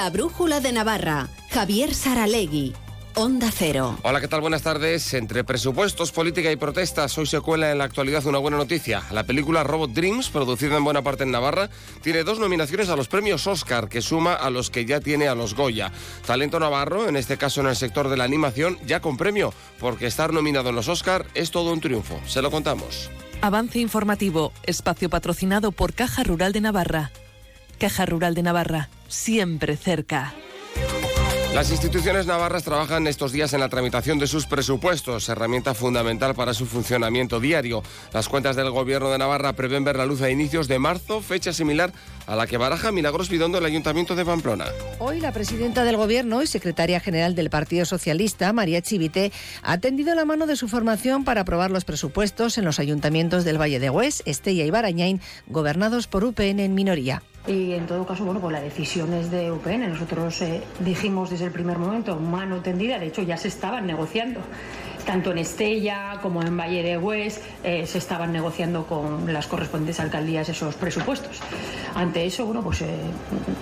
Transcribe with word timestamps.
La 0.00 0.08
Brújula 0.08 0.60
de 0.60 0.72
Navarra. 0.72 1.28
Javier 1.50 1.94
Saralegui. 1.94 2.72
Onda 3.16 3.50
Cero. 3.54 3.98
Hola, 4.02 4.22
¿qué 4.22 4.28
tal? 4.28 4.40
Buenas 4.40 4.62
tardes. 4.62 5.12
Entre 5.12 5.44
presupuestos, 5.44 6.10
política 6.10 6.50
y 6.50 6.56
protestas, 6.56 7.18
hoy 7.18 7.26
se 7.26 7.42
cuela 7.42 7.70
en 7.70 7.76
la 7.76 7.84
actualidad 7.84 8.24
una 8.24 8.38
buena 8.38 8.56
noticia. 8.56 9.02
La 9.10 9.24
película 9.24 9.62
Robot 9.62 9.90
Dreams, 9.90 10.30
producida 10.30 10.78
en 10.78 10.84
buena 10.84 11.02
parte 11.02 11.24
en 11.24 11.30
Navarra, 11.30 11.68
tiene 12.00 12.24
dos 12.24 12.38
nominaciones 12.38 12.88
a 12.88 12.96
los 12.96 13.08
premios 13.08 13.46
Oscar, 13.46 13.90
que 13.90 14.00
suma 14.00 14.32
a 14.32 14.48
los 14.48 14.70
que 14.70 14.86
ya 14.86 15.00
tiene 15.00 15.28
a 15.28 15.34
los 15.34 15.54
Goya. 15.54 15.92
Talento 16.26 16.58
navarro, 16.58 17.06
en 17.06 17.16
este 17.16 17.36
caso 17.36 17.60
en 17.60 17.66
el 17.66 17.76
sector 17.76 18.08
de 18.08 18.16
la 18.16 18.24
animación, 18.24 18.78
ya 18.86 19.00
con 19.00 19.18
premio, 19.18 19.52
porque 19.78 20.06
estar 20.06 20.32
nominado 20.32 20.70
en 20.70 20.76
los 20.76 20.88
Oscar 20.88 21.26
es 21.34 21.50
todo 21.50 21.74
un 21.74 21.80
triunfo. 21.82 22.18
Se 22.26 22.40
lo 22.40 22.50
contamos. 22.50 23.10
Avance 23.42 23.78
informativo, 23.78 24.54
espacio 24.62 25.10
patrocinado 25.10 25.72
por 25.72 25.92
Caja 25.92 26.22
Rural 26.24 26.54
de 26.54 26.62
Navarra. 26.62 27.10
Caja 27.80 28.04
Rural 28.04 28.34
de 28.34 28.42
Navarra, 28.42 28.90
siempre 29.08 29.74
cerca. 29.78 30.34
Las 31.54 31.70
instituciones 31.72 32.26
navarras 32.26 32.62
trabajan 32.62 33.06
estos 33.06 33.32
días 33.32 33.54
en 33.54 33.60
la 33.60 33.70
tramitación 33.70 34.18
de 34.18 34.26
sus 34.26 34.46
presupuestos, 34.46 35.28
herramienta 35.30 35.74
fundamental 35.74 36.34
para 36.34 36.52
su 36.52 36.66
funcionamiento 36.66 37.40
diario. 37.40 37.82
Las 38.12 38.28
cuentas 38.28 38.54
del 38.54 38.70
Gobierno 38.70 39.10
de 39.10 39.18
Navarra 39.18 39.54
prevén 39.54 39.82
ver 39.82 39.96
la 39.96 40.04
luz 40.04 40.20
a 40.20 40.30
inicios 40.30 40.68
de 40.68 40.78
marzo, 40.78 41.22
fecha 41.22 41.52
similar 41.54 41.92
a 42.26 42.36
la 42.36 42.46
que 42.46 42.58
baraja 42.58 42.92
Milagros 42.92 43.30
Bidondo 43.30 43.58
el 43.58 43.64
Ayuntamiento 43.64 44.14
de 44.14 44.24
Pamplona. 44.26 44.66
Hoy 45.00 45.20
la 45.20 45.32
presidenta 45.32 45.82
del 45.82 45.96
Gobierno 45.96 46.42
y 46.42 46.46
secretaria 46.46 47.00
general 47.00 47.34
del 47.34 47.50
Partido 47.50 47.86
Socialista, 47.86 48.52
María 48.52 48.82
Chivite, 48.82 49.32
ha 49.62 49.78
tendido 49.78 50.14
la 50.14 50.26
mano 50.26 50.46
de 50.46 50.54
su 50.54 50.68
formación 50.68 51.24
para 51.24 51.40
aprobar 51.40 51.70
los 51.70 51.84
presupuestos 51.86 52.58
en 52.58 52.66
los 52.66 52.78
ayuntamientos 52.78 53.44
del 53.44 53.60
Valle 53.60 53.80
de 53.80 53.90
Hues, 53.90 54.22
Estella 54.26 54.64
y 54.64 54.70
Barañain, 54.70 55.20
gobernados 55.48 56.06
por 56.06 56.24
UPN 56.24 56.60
en 56.60 56.74
minoría. 56.74 57.22
Y 57.46 57.72
en 57.72 57.86
todo 57.86 58.06
caso, 58.06 58.24
bueno, 58.24 58.40
pues 58.40 58.52
la 58.52 58.60
decisión 58.60 59.12
es 59.14 59.30
de 59.30 59.50
UPN. 59.50 59.88
Nosotros 59.88 60.42
eh, 60.42 60.62
dijimos 60.80 61.30
desde 61.30 61.46
el 61.46 61.52
primer 61.52 61.78
momento 61.78 62.16
mano 62.16 62.60
tendida, 62.60 62.98
de 62.98 63.06
hecho 63.06 63.22
ya 63.22 63.36
se 63.36 63.48
estaban 63.48 63.86
negociando. 63.86 64.40
Tanto 65.06 65.32
en 65.32 65.38
Estella 65.38 66.18
como 66.20 66.42
en 66.42 66.56
Valle 66.56 66.82
de 66.82 66.98
Hues 66.98 67.40
eh, 67.64 67.86
se 67.86 67.98
estaban 67.98 68.32
negociando 68.32 68.86
con 68.86 69.32
las 69.32 69.46
correspondientes 69.46 69.98
alcaldías 70.00 70.48
esos 70.50 70.74
presupuestos. 70.74 71.40
Ante 71.94 72.26
eso, 72.26 72.44
bueno, 72.44 72.62
pues 72.62 72.82
eh, 72.82 72.86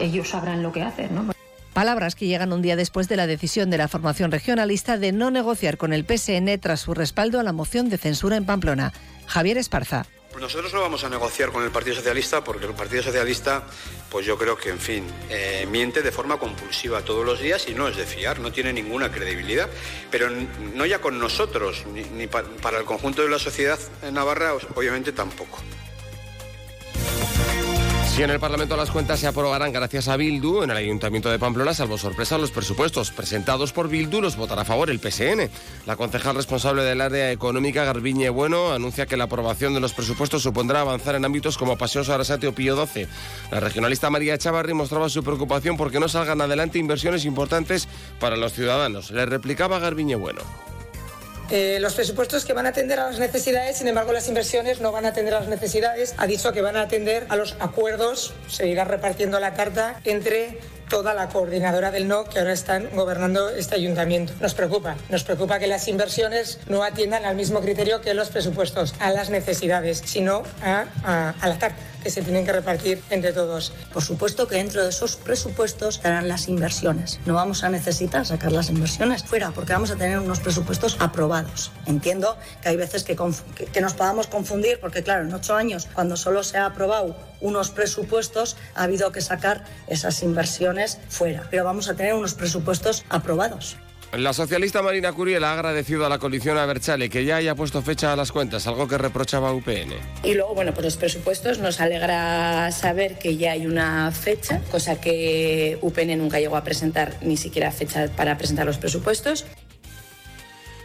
ellos 0.00 0.28
sabrán 0.28 0.62
lo 0.62 0.72
que 0.72 0.83
hacen, 0.83 1.14
¿no? 1.14 1.33
Palabras 1.72 2.17
que 2.17 2.27
llegan 2.27 2.52
un 2.52 2.61
día 2.61 2.74
después 2.74 3.08
de 3.08 3.14
la 3.14 3.28
decisión 3.28 3.70
de 3.70 3.78
la 3.78 3.86
formación 3.86 4.33
regionalista 4.33 4.98
de 4.98 5.12
no 5.12 5.30
negociar 5.30 5.77
con 5.77 5.92
el 5.92 6.05
PSN 6.05 6.58
tras 6.61 6.80
su 6.80 6.92
respaldo 6.92 7.39
a 7.39 7.45
la 7.45 7.52
moción 7.52 7.89
de 7.89 7.98
censura 7.98 8.36
en 8.36 8.45
Pamplona. 8.45 8.92
Javier 9.27 9.58
Esparza. 9.58 10.05
Pues 10.39 10.55
nosotros 10.55 10.72
no 10.72 10.83
vamos 10.83 11.03
a 11.03 11.08
negociar 11.08 11.50
con 11.50 11.64
el 11.64 11.72
Partido 11.72 11.97
Socialista 11.97 12.44
porque 12.44 12.67
el 12.67 12.72
Partido 12.72 13.03
Socialista, 13.03 13.64
pues 14.08 14.25
yo 14.25 14.39
creo 14.39 14.56
que, 14.56 14.69
en 14.69 14.78
fin, 14.78 15.05
eh, 15.28 15.67
miente 15.69 16.00
de 16.00 16.12
forma 16.12 16.39
compulsiva 16.39 17.03
todos 17.03 17.27
los 17.27 17.41
días 17.41 17.67
y 17.69 17.75
no 17.75 17.89
es 17.89 17.97
de 17.97 18.06
fiar, 18.06 18.39
no 18.39 18.53
tiene 18.53 18.72
ninguna 18.72 19.11
credibilidad. 19.11 19.69
Pero 20.12 20.30
no 20.30 20.86
ya 20.86 21.00
con 21.00 21.19
nosotros, 21.19 21.84
ni, 21.92 22.05
ni 22.05 22.28
para 22.28 22.78
el 22.78 22.84
conjunto 22.84 23.22
de 23.22 23.30
la 23.30 23.41
sociedad 23.41 23.80
en 24.00 24.14
Navarra, 24.14 24.55
obviamente 24.77 25.11
tampoco. 25.11 25.58
Si 28.19 28.24
en 28.24 28.30
el 28.30 28.41
Parlamento 28.41 28.77
las 28.77 28.91
cuentas 28.91 29.20
se 29.20 29.28
aprobarán 29.28 29.72
gracias 29.72 30.08
a 30.08 30.16
Bildu, 30.16 30.64
en 30.64 30.72
el 30.72 30.77
Ayuntamiento 30.77 31.30
de 31.30 31.38
Pamplona, 31.38 31.72
salvo 31.72 31.97
sorpresa, 31.98 32.36
los 32.36 32.50
presupuestos 32.50 33.12
presentados 33.12 33.72
por 33.72 33.88
Bildu 33.88 34.20
los 34.20 34.36
votará 34.36 34.62
a 34.62 34.64
favor 34.64 34.91
el 34.91 34.98
PSN. 34.98 35.48
La 35.86 35.94
concejal 35.94 36.34
responsable 36.34 36.83
del 36.83 37.00
área 37.00 37.30
económica, 37.30 37.84
Garbiñe 37.84 38.28
Bueno, 38.30 38.72
anuncia 38.72 39.06
que 39.06 39.16
la 39.16 39.22
aprobación 39.22 39.72
de 39.72 39.78
los 39.78 39.94
presupuestos 39.94 40.42
supondrá 40.42 40.80
avanzar 40.80 41.14
en 41.14 41.27
ámbitos 41.27 41.56
como 41.56 41.78
Paseo 41.78 42.02
Sarasate 42.02 42.48
o 42.48 42.52
Pío 42.52 42.74
XII. 42.89 43.06
La 43.52 43.61
regionalista 43.61 44.11
María 44.11 44.36
Chavarri 44.36 44.74
mostraba 44.74 45.08
su 45.08 45.22
preocupación 45.22 45.77
porque 45.77 46.00
no 46.00 46.08
salgan 46.08 46.41
adelante 46.41 46.80
inversiones 46.80 47.24
importantes 47.24 47.86
para 48.19 48.36
los 48.36 48.52
ciudadanos. 48.52 49.12
Le 49.12 49.27
replicaba 49.27 49.78
Garbiñe 49.78 50.16
Bueno. 50.16 50.41
Eh, 51.50 51.78
los 51.80 51.95
presupuestos 51.95 52.45
que 52.45 52.52
van 52.52 52.67
a 52.67 52.70
atender 52.70 53.00
a 53.00 53.06
las 53.06 53.18
necesidades, 53.18 53.78
sin 53.78 53.89
embargo 53.89 54.12
las 54.12 54.28
inversiones 54.28 54.80
no 54.80 54.92
van 54.92 55.06
a 55.06 55.08
atender 55.08 55.33
a 55.33 55.40
las 55.40 55.48
necesidades. 55.48 56.14
Ha 56.18 56.27
dicho 56.27 56.52
que 56.52 56.61
van 56.61 56.77
a 56.77 56.83
atender 56.83 57.24
a 57.30 57.36
los 57.36 57.56
acuerdos, 57.58 58.34
se 58.48 58.68
irá 58.68 58.84
repartiendo 58.84 59.40
la 59.40 59.55
carta 59.55 60.00
entre 60.05 60.58
toda 60.88 61.14
la 61.14 61.28
coordinadora 61.28 61.90
del 61.90 62.08
no 62.08 62.24
que 62.24 62.38
ahora 62.38 62.52
están 62.52 62.88
gobernando 62.94 63.50
este 63.50 63.76
ayuntamiento. 63.76 64.32
Nos 64.40 64.54
preocupa, 64.54 64.96
nos 65.08 65.24
preocupa 65.24 65.58
que 65.58 65.66
las 65.66 65.86
inversiones 65.88 66.58
no 66.68 66.82
atiendan 66.82 67.24
al 67.24 67.36
mismo 67.36 67.60
criterio 67.60 68.00
que 68.00 68.14
los 68.14 68.28
presupuestos, 68.30 68.94
a 69.00 69.10
las 69.10 69.30
necesidades, 69.30 70.02
sino 70.04 70.42
a, 70.62 70.86
a, 71.04 71.48
la 71.48 71.58
carta 71.58 71.78
que 72.02 72.10
se 72.10 72.22
tienen 72.22 72.44
que 72.44 72.52
repartir 72.52 73.02
entre 73.10 73.32
todos. 73.32 73.72
Por 73.92 74.02
supuesto 74.02 74.46
que 74.46 74.56
dentro 74.56 74.82
de 74.82 74.90
esos 74.90 75.16
presupuestos 75.16 75.96
estarán 75.96 76.28
las 76.28 76.48
inversiones. 76.48 77.20
No 77.26 77.34
vamos 77.34 77.64
a 77.64 77.68
necesitar 77.68 78.24
sacar 78.24 78.52
las 78.52 78.70
inversiones 78.70 79.24
fuera 79.24 79.50
porque 79.50 79.72
vamos 79.72 79.90
a 79.90 79.96
tener 79.96 80.18
unos 80.18 80.40
presupuestos 80.40 80.96
aprobados. 81.00 81.72
Entiendo 81.86 82.36
que 82.62 82.68
hay 82.68 82.76
veces 82.76 83.05
que, 83.05 83.16
que 83.72 83.80
nos 83.80 83.94
podamos 83.94 84.26
confundir 84.26 84.78
porque, 84.80 85.02
claro, 85.02 85.24
en 85.24 85.34
ocho 85.34 85.55
años, 85.55 85.88
cuando 85.92 86.16
solo 86.16 86.42
se 86.42 86.58
ha 86.58 86.66
aprobado 86.66 87.16
unos 87.40 87.70
presupuestos, 87.70 88.56
ha 88.74 88.84
habido 88.84 89.12
que 89.12 89.20
sacar 89.20 89.64
esas 89.86 90.22
inversiones 90.22 90.98
fuera. 91.08 91.46
Pero 91.50 91.64
vamos 91.64 91.88
a 91.88 91.94
tener 91.94 92.14
unos 92.14 92.34
presupuestos 92.34 93.04
aprobados. 93.08 93.76
La 94.16 94.32
socialista 94.32 94.80
Marina 94.80 95.12
Curiel 95.12 95.44
ha 95.44 95.52
agradecido 95.52 96.06
a 96.06 96.08
la 96.08 96.18
coalición 96.18 96.56
Aberchale 96.56 97.10
que 97.10 97.26
ya 97.26 97.36
haya 97.36 97.54
puesto 97.54 97.82
fecha 97.82 98.10
a 98.10 98.16
las 98.16 98.32
cuentas, 98.32 98.66
algo 98.66 98.88
que 98.88 98.96
reprochaba 98.96 99.52
UPN. 99.52 99.92
Y 100.22 100.32
luego, 100.32 100.54
bueno, 100.54 100.72
pues 100.72 100.86
los 100.86 100.96
presupuestos 100.96 101.58
nos 101.58 101.78
alegra 101.78 102.72
saber 102.72 103.18
que 103.18 103.36
ya 103.36 103.52
hay 103.52 103.66
una 103.66 104.10
fecha, 104.10 104.62
cosa 104.70 104.98
que 104.98 105.78
UPN 105.82 106.16
nunca 106.16 106.40
llegó 106.40 106.56
a 106.56 106.64
presentar 106.64 107.18
ni 107.20 107.36
siquiera 107.36 107.70
fecha 107.70 108.08
para 108.16 108.38
presentar 108.38 108.64
los 108.64 108.78
presupuestos. 108.78 109.44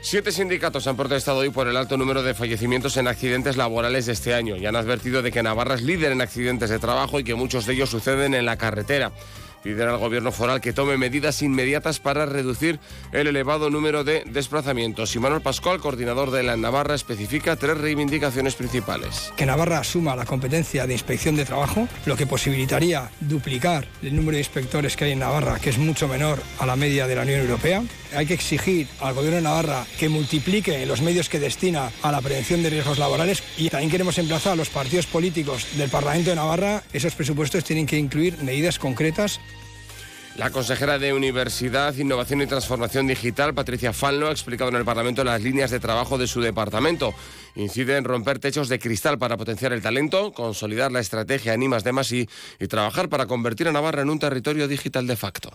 Siete 0.05 0.33
sindicatos 0.33 0.85
han 0.87 0.97
protestado 0.97 1.37
hoy 1.37 1.49
por 1.49 1.69
el 1.69 1.77
alto 1.77 1.95
número 1.95 2.23
de 2.23 2.33
fallecimientos 2.33 2.97
en 2.97 3.07
accidentes 3.07 3.55
laborales 3.55 4.05
de 4.05 4.11
este 4.11 4.33
año 4.33 4.57
y 4.57 4.65
han 4.65 4.75
advertido 4.75 5.21
de 5.21 5.31
que 5.31 5.41
Navarra 5.41 5.75
es 5.75 5.81
líder 5.81 6.11
en 6.11 6.19
accidentes 6.19 6.69
de 6.69 6.77
trabajo 6.77 7.21
y 7.21 7.23
que 7.23 7.35
muchos 7.35 7.65
de 7.65 7.73
ellos 7.73 7.89
suceden 7.89 8.33
en 8.33 8.45
la 8.45 8.57
carretera 8.57 9.13
piden 9.63 9.87
al 9.87 9.97
gobierno 9.97 10.31
foral 10.31 10.61
que 10.61 10.73
tome 10.73 10.97
medidas 10.97 11.41
inmediatas 11.41 11.99
para 11.99 12.25
reducir 12.25 12.79
el 13.11 13.27
elevado 13.27 13.69
número 13.69 14.03
de 14.03 14.23
desplazamientos. 14.25 15.15
Y 15.15 15.19
Manuel 15.19 15.41
Pascual, 15.41 15.79
coordinador 15.79 16.31
de 16.31 16.43
la 16.43 16.57
Navarra, 16.57 16.95
especifica 16.95 17.55
tres 17.55 17.77
reivindicaciones 17.77 18.55
principales. 18.55 19.31
Que 19.37 19.45
Navarra 19.45 19.79
asuma 19.79 20.15
la 20.15 20.25
competencia 20.25 20.85
de 20.85 20.93
inspección 20.93 21.35
de 21.35 21.45
trabajo, 21.45 21.87
lo 22.05 22.17
que 22.17 22.27
posibilitaría 22.27 23.09
duplicar 23.21 23.87
el 24.01 24.15
número 24.15 24.33
de 24.33 24.41
inspectores 24.41 24.95
que 24.95 25.05
hay 25.05 25.11
en 25.13 25.19
Navarra, 25.19 25.59
que 25.59 25.69
es 25.69 25.77
mucho 25.77 26.07
menor 26.07 26.39
a 26.59 26.65
la 26.65 26.75
media 26.75 27.07
de 27.07 27.15
la 27.15 27.21
Unión 27.21 27.39
Europea. 27.39 27.83
Hay 28.15 28.25
que 28.27 28.33
exigir 28.33 28.87
al 28.99 29.13
gobierno 29.13 29.37
de 29.37 29.43
Navarra 29.43 29.85
que 29.97 30.09
multiplique 30.09 30.85
los 30.85 31.01
medios 31.01 31.29
que 31.29 31.39
destina 31.39 31.89
a 32.01 32.11
la 32.11 32.21
prevención 32.21 32.61
de 32.61 32.69
riesgos 32.69 32.99
laborales 32.99 33.41
y 33.57 33.69
también 33.69 33.89
queremos 33.89 34.17
emplazar 34.17 34.53
a 34.53 34.55
los 34.55 34.69
partidos 34.69 35.07
políticos 35.07 35.65
del 35.77 35.89
Parlamento 35.89 36.29
de 36.29 36.35
Navarra. 36.35 36.83
Esos 36.93 37.15
presupuestos 37.15 37.63
tienen 37.63 37.87
que 37.87 37.97
incluir 37.97 38.37
medidas 38.43 38.77
concretas 38.77 39.39
la 40.37 40.49
consejera 40.49 40.97
de 40.97 41.13
Universidad, 41.13 41.95
Innovación 41.95 42.41
y 42.41 42.47
Transformación 42.47 43.05
Digital, 43.07 43.53
Patricia 43.53 43.93
Falno, 43.93 44.27
ha 44.27 44.31
explicado 44.31 44.69
en 44.71 44.77
el 44.77 44.85
Parlamento 44.85 45.23
las 45.23 45.41
líneas 45.41 45.69
de 45.69 45.79
trabajo 45.79 46.17
de 46.17 46.27
su 46.27 46.41
departamento. 46.41 47.13
Incide 47.55 47.97
en 47.97 48.03
romper 48.03 48.39
techos 48.39 48.67
de 48.67 48.79
cristal 48.79 49.19
para 49.19 49.37
potenciar 49.37 49.73
el 49.73 49.81
talento, 49.81 50.33
consolidar 50.33 50.91
la 50.91 51.01
estrategia 51.01 51.53
Animas 51.53 51.83
de 51.83 51.91
Masí 51.91 52.29
y 52.59 52.67
trabajar 52.67 53.09
para 53.09 53.27
convertir 53.27 53.67
a 53.67 53.71
Navarra 53.71 54.01
en 54.01 54.09
un 54.09 54.19
territorio 54.19 54.67
digital 54.67 55.05
de 55.05 55.15
facto. 55.15 55.51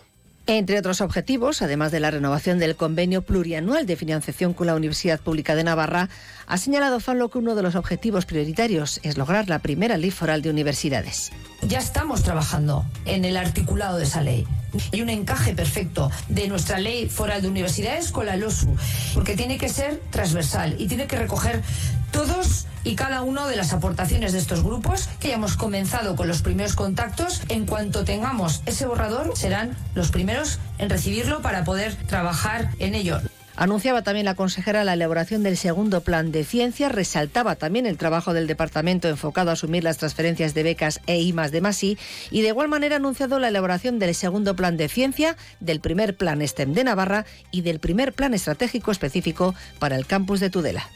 Entre 0.47 0.79
otros 0.79 1.01
objetivos, 1.01 1.61
además 1.61 1.91
de 1.91 1.99
la 1.99 2.09
renovación 2.09 2.57
del 2.57 2.75
convenio 2.75 3.21
plurianual 3.21 3.85
de 3.85 3.95
financiación 3.95 4.53
con 4.53 4.65
la 4.65 4.73
Universidad 4.73 5.19
Pública 5.19 5.53
de 5.53 5.63
Navarra, 5.63 6.09
ha 6.47 6.57
señalado 6.57 6.99
Fanlo 6.99 7.29
que 7.29 7.37
uno 7.37 7.53
de 7.53 7.61
los 7.61 7.75
objetivos 7.75 8.25
prioritarios 8.25 8.99
es 9.03 9.17
lograr 9.17 9.47
la 9.47 9.59
primera 9.59 9.97
ley 9.97 10.09
foral 10.09 10.41
de 10.41 10.49
universidades. 10.49 11.31
Ya 11.61 11.77
estamos 11.77 12.23
trabajando 12.23 12.83
en 13.05 13.25
el 13.25 13.37
articulado 13.37 13.97
de 13.97 14.05
esa 14.05 14.23
ley. 14.23 14.47
Hay 14.91 15.01
un 15.01 15.09
encaje 15.09 15.53
perfecto 15.53 16.11
de 16.27 16.47
nuestra 16.47 16.79
ley 16.79 17.09
foral 17.09 17.41
de 17.41 17.47
universidades 17.47 18.11
con 18.11 18.25
la 18.25 18.35
LOSU, 18.35 18.75
porque 19.13 19.35
tiene 19.35 19.57
que 19.57 19.69
ser 19.69 20.01
transversal 20.11 20.75
y 20.77 20.87
tiene 20.87 21.07
que 21.07 21.17
recoger 21.17 21.61
todos 22.11 22.65
y 22.83 22.95
cada 22.95 23.21
una 23.21 23.47
de 23.47 23.55
las 23.55 23.73
aportaciones 23.73 24.33
de 24.33 24.39
estos 24.39 24.63
grupos 24.63 25.09
que 25.19 25.29
ya 25.29 25.35
hemos 25.35 25.57
comenzado 25.57 26.15
con 26.15 26.27
los 26.27 26.41
primeros 26.41 26.75
contactos. 26.75 27.41
En 27.49 27.65
cuanto 27.65 28.03
tengamos 28.03 28.61
ese 28.65 28.85
borrador, 28.85 29.33
serán 29.35 29.75
los 29.95 30.09
primeros 30.09 30.59
en 30.77 30.89
recibirlo 30.89 31.41
para 31.41 31.63
poder 31.63 31.95
trabajar 32.07 32.71
en 32.79 32.95
ello. 32.95 33.19
Anunciaba 33.59 34.03
también 34.03 34.23
la 34.23 34.35
consejera 34.35 34.85
la 34.85 34.93
elaboración 34.93 35.43
del 35.43 35.57
segundo 35.57 35.99
plan 35.99 36.31
de 36.31 36.45
ciencia, 36.45 36.87
resaltaba 36.87 37.57
también 37.57 37.85
el 37.85 37.97
trabajo 37.97 38.33
del 38.33 38.47
departamento 38.47 39.09
enfocado 39.09 39.49
a 39.49 39.53
asumir 39.53 39.83
las 39.83 39.97
transferencias 39.97 40.53
de 40.53 40.63
becas 40.63 41.01
e 41.07 41.19
IMAS 41.19 41.51
de 41.51 41.59
Masi 41.59 41.97
y 42.31 42.41
de 42.41 42.47
igual 42.47 42.69
manera 42.69 42.95
ha 42.95 42.99
anunciado 42.99 43.37
la 43.37 43.49
elaboración 43.49 43.99
del 43.99 44.15
segundo 44.15 44.55
plan 44.55 44.77
de 44.77 44.87
ciencia, 44.87 45.35
del 45.59 45.81
primer 45.81 46.15
plan 46.15 46.41
STEM 46.41 46.71
de 46.71 46.85
Navarra 46.85 47.25
y 47.51 47.59
del 47.59 47.81
primer 47.81 48.13
plan 48.13 48.33
estratégico 48.33 48.91
específico 48.91 49.53
para 49.77 49.97
el 49.97 50.05
campus 50.05 50.39
de 50.39 50.49
Tudela. 50.49 50.87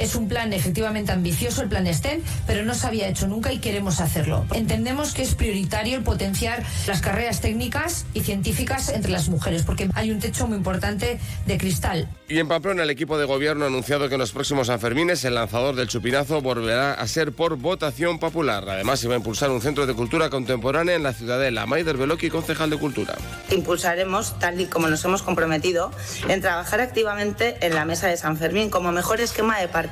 Es 0.00 0.14
un 0.14 0.28
plan 0.28 0.50
efectivamente 0.54 1.12
ambicioso, 1.12 1.60
el 1.60 1.68
plan 1.68 1.86
STEM, 1.86 2.22
pero 2.46 2.64
no 2.64 2.74
se 2.74 2.86
había 2.86 3.06
hecho 3.06 3.28
nunca 3.28 3.52
y 3.52 3.58
queremos 3.58 4.00
hacerlo. 4.00 4.46
Entendemos 4.54 5.12
que 5.12 5.20
es 5.20 5.34
prioritario 5.34 5.98
el 5.98 6.02
potenciar 6.02 6.64
las 6.86 7.02
carreras 7.02 7.42
técnicas 7.42 8.06
y 8.14 8.22
científicas 8.22 8.88
entre 8.88 9.10
las 9.10 9.28
mujeres, 9.28 9.62
porque 9.62 9.90
hay 9.92 10.10
un 10.10 10.18
techo 10.18 10.46
muy 10.46 10.56
importante 10.56 11.20
de 11.44 11.58
cristal. 11.58 12.08
Y 12.28 12.38
en 12.38 12.48
Pamplona, 12.48 12.84
el 12.84 12.90
equipo 12.90 13.18
de 13.18 13.26
gobierno 13.26 13.66
ha 13.66 13.68
anunciado 13.68 14.08
que 14.08 14.14
en 14.14 14.20
los 14.20 14.32
próximos 14.32 14.68
Sanfermines 14.68 15.22
el 15.26 15.34
lanzador 15.34 15.74
del 15.76 15.88
chupinazo 15.88 16.40
volverá 16.40 16.94
a 16.94 17.06
ser 17.06 17.32
por 17.32 17.56
votación 17.56 18.18
popular. 18.18 18.64
Además, 18.70 19.00
se 19.00 19.08
va 19.08 19.14
a 19.14 19.16
impulsar 19.18 19.50
un 19.50 19.60
centro 19.60 19.84
de 19.84 19.92
cultura 19.92 20.30
contemporánea 20.30 20.94
en 20.94 21.02
la 21.02 21.12
ciudadela. 21.12 21.66
Maider 21.66 21.98
Beloki, 21.98 22.30
concejal 22.30 22.70
de 22.70 22.78
Cultura. 22.78 23.16
Impulsaremos, 23.50 24.38
tal 24.38 24.62
y 24.62 24.66
como 24.66 24.88
nos 24.88 25.04
hemos 25.04 25.22
comprometido, 25.22 25.90
en 26.26 26.40
trabajar 26.40 26.80
activamente 26.80 27.58
en 27.60 27.74
la 27.74 27.84
mesa 27.84 28.06
de 28.06 28.16
San 28.16 28.38
Fermín 28.38 28.70
como 28.70 28.92
mejor 28.92 29.20
esquema 29.20 29.58
de 29.58 29.68
participación. 29.68 29.89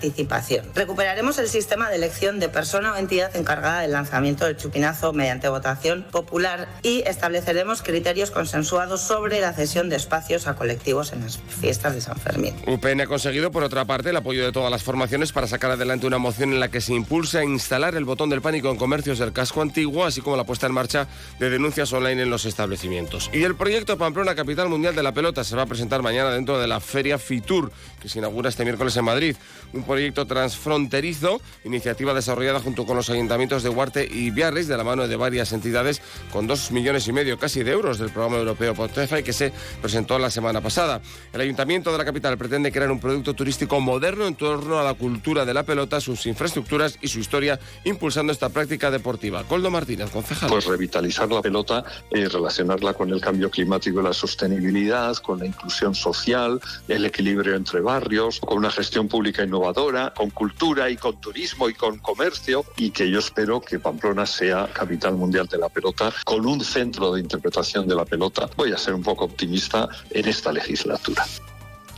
Recuperaremos 0.75 1.39
el 1.39 1.49
sistema 1.49 1.89
de 1.89 1.97
elección 1.97 2.41
de 2.41 2.49
persona 2.49 2.93
o 2.93 2.97
entidad 2.97 3.35
encargada 3.37 3.81
del 3.81 3.93
lanzamiento 3.93 4.45
del 4.45 4.57
chupinazo 4.57 5.13
mediante 5.13 5.49
votación 5.49 6.05
popular 6.11 6.69
y 6.83 7.03
estableceremos 7.07 7.83
criterios 7.83 8.31
consensuados 8.31 9.01
sobre 9.01 9.41
la 9.41 9.53
cesión 9.53 9.89
de 9.89 9.97
espacios 9.97 10.47
a 10.47 10.55
colectivos 10.55 11.13
en 11.13 11.23
las 11.23 11.39
fiestas 11.39 11.95
de 11.95 12.01
San 12.01 12.17
Fermín. 12.17 12.55
UPN 12.67 13.03
ha 13.03 13.07
conseguido, 13.07 13.51
por 13.51 13.63
otra 13.63 13.85
parte, 13.85 14.11
el 14.11 14.17
apoyo 14.17 14.45
de 14.45 14.53
todas 14.53 14.71
las 14.71 14.83
formaciones 14.83 15.33
para 15.33 15.47
sacar 15.47 15.71
adelante 15.71 16.07
una 16.07 16.19
moción 16.19 16.53
en 16.53 16.61
la 16.61 16.69
que 16.69 16.81
se 16.81 16.95
impulsa 16.95 17.41
a 17.41 17.45
instalar 17.45 17.95
el 17.95 18.05
botón 18.05 18.31
del 18.31 18.41
pánico 18.41 18.71
en 18.71 18.77
comercios 18.77 19.19
del 19.19 19.33
casco 19.33 19.63
antiguo, 19.63 20.05
así 20.05 20.21
como 20.21 20.37
la 20.37 20.45
puesta 20.45 20.67
en 20.67 20.73
marcha 20.73 21.09
de 21.39 21.51
denuncias 21.51 21.93
online 21.93 22.23
en 22.23 22.31
los 22.31 22.45
establecimientos. 22.45 23.31
Y 23.33 23.43
el 23.43 23.55
proyecto 23.55 23.99
Pamplona 23.99 24.35
Capital 24.35 24.69
Mundial 24.69 24.95
de 24.95 25.03
la 25.03 25.13
Pelota 25.13 25.45
se 25.45 25.57
va 25.57 25.63
a 25.63 25.67
presentar 25.67 26.03
mañana 26.03 26.31
dentro 26.31 26.59
de 26.59 26.67
la 26.67 26.81
Feria 26.81 27.19
Fitur, 27.19 27.73
que 28.01 28.09
se 28.09 28.19
inaugura 28.19 28.49
este 28.49 28.65
miércoles 28.65 28.97
en 28.97 29.05
Madrid. 29.05 29.37
Un 29.79 29.85
proyecto 29.85 30.27
transfronterizo, 30.27 31.41
iniciativa 31.63 32.13
desarrollada 32.13 32.59
junto 32.59 32.85
con 32.85 32.97
los 32.97 33.11
ayuntamientos 33.11 33.63
de 33.63 33.69
Huarte 33.69 34.09
y 34.11 34.31
Biarritz, 34.31 34.67
de 34.67 34.77
la 34.77 34.83
mano 34.83 35.07
de 35.07 35.15
varias 35.15 35.53
entidades, 35.53 36.03
con 36.33 36.49
dos 36.49 36.73
millones 36.73 37.07
y 37.07 37.13
medio 37.13 37.39
casi 37.39 37.63
de 37.63 37.71
euros 37.71 38.01
del 38.01 38.11
programa 38.11 38.39
europeo 38.39 38.75
Pontefa 38.75 39.21
y 39.21 39.23
que 39.23 39.33
se 39.33 39.53
presentó 39.81 40.19
la 40.19 40.33
semana 40.33 40.61
pasada. 40.61 41.01
El 41.33 41.43
ayuntamiento 41.43 41.93
de 41.93 41.99
la 41.99 42.05
capital 42.05 42.37
pretende 42.37 42.73
crear 42.73 42.91
un 42.91 42.99
producto 42.99 43.35
turístico 43.35 43.79
moderno 43.79 44.27
en 44.27 44.35
torno 44.35 44.81
a 44.81 44.83
la 44.83 44.95
cultura 44.95 45.45
de 45.45 45.55
la 45.55 45.63
pelota, 45.63 46.01
sus 46.01 46.27
infraestructuras 46.27 46.99
y 47.01 47.07
su 47.07 47.21
historia, 47.21 47.61
impulsando 47.85 48.33
esta 48.33 48.49
práctica 48.49 48.91
deportiva. 48.91 49.45
Coldo 49.45 49.71
Martínez, 49.71 50.11
concejal. 50.11 50.51
Pues 50.51 50.67
revitalizar 50.67 51.31
la 51.31 51.41
pelota 51.41 51.85
y 52.11 52.25
relacionarla 52.25 52.95
con 52.95 53.11
el 53.13 53.21
cambio 53.21 53.49
climático 53.49 54.01
y 54.01 54.03
la 54.03 54.13
sostenibilidad, 54.13 55.15
con 55.19 55.39
la 55.39 55.47
inclusión 55.47 55.95
social, 55.95 56.61
el 56.89 57.07
equilibrio 57.07 57.55
entre 57.55 57.81
barrios, 57.81 58.41
con 58.41 58.59
una 58.59 58.73
gestión 58.73 59.07
pública 59.07 59.45
innovadora, 59.45 59.68
con 60.15 60.31
cultura 60.31 60.89
y 60.91 60.97
con 60.97 61.21
turismo 61.21 61.69
y 61.69 61.75
con 61.75 61.99
comercio 61.99 62.65
y 62.77 62.91
que 62.91 63.11
yo 63.11 63.19
espero 63.19 63.61
que 63.61 63.79
Pamplona 63.79 64.25
sea 64.27 64.69
capital 64.73 65.15
mundial 65.15 65.47
de 65.47 65.59
la 65.59 65.69
pelota 65.69 66.13
con 66.25 66.47
un 66.47 66.63
centro 66.65 67.13
de 67.13 67.21
interpretación 67.21 67.87
de 67.87 67.95
la 67.95 68.05
pelota. 68.05 68.49
Voy 68.57 68.73
a 68.73 68.79
ser 68.79 68.95
un 68.95 69.03
poco 69.03 69.25
optimista 69.25 69.89
en 70.11 70.27
esta 70.27 70.53
legislatura. 70.53 71.25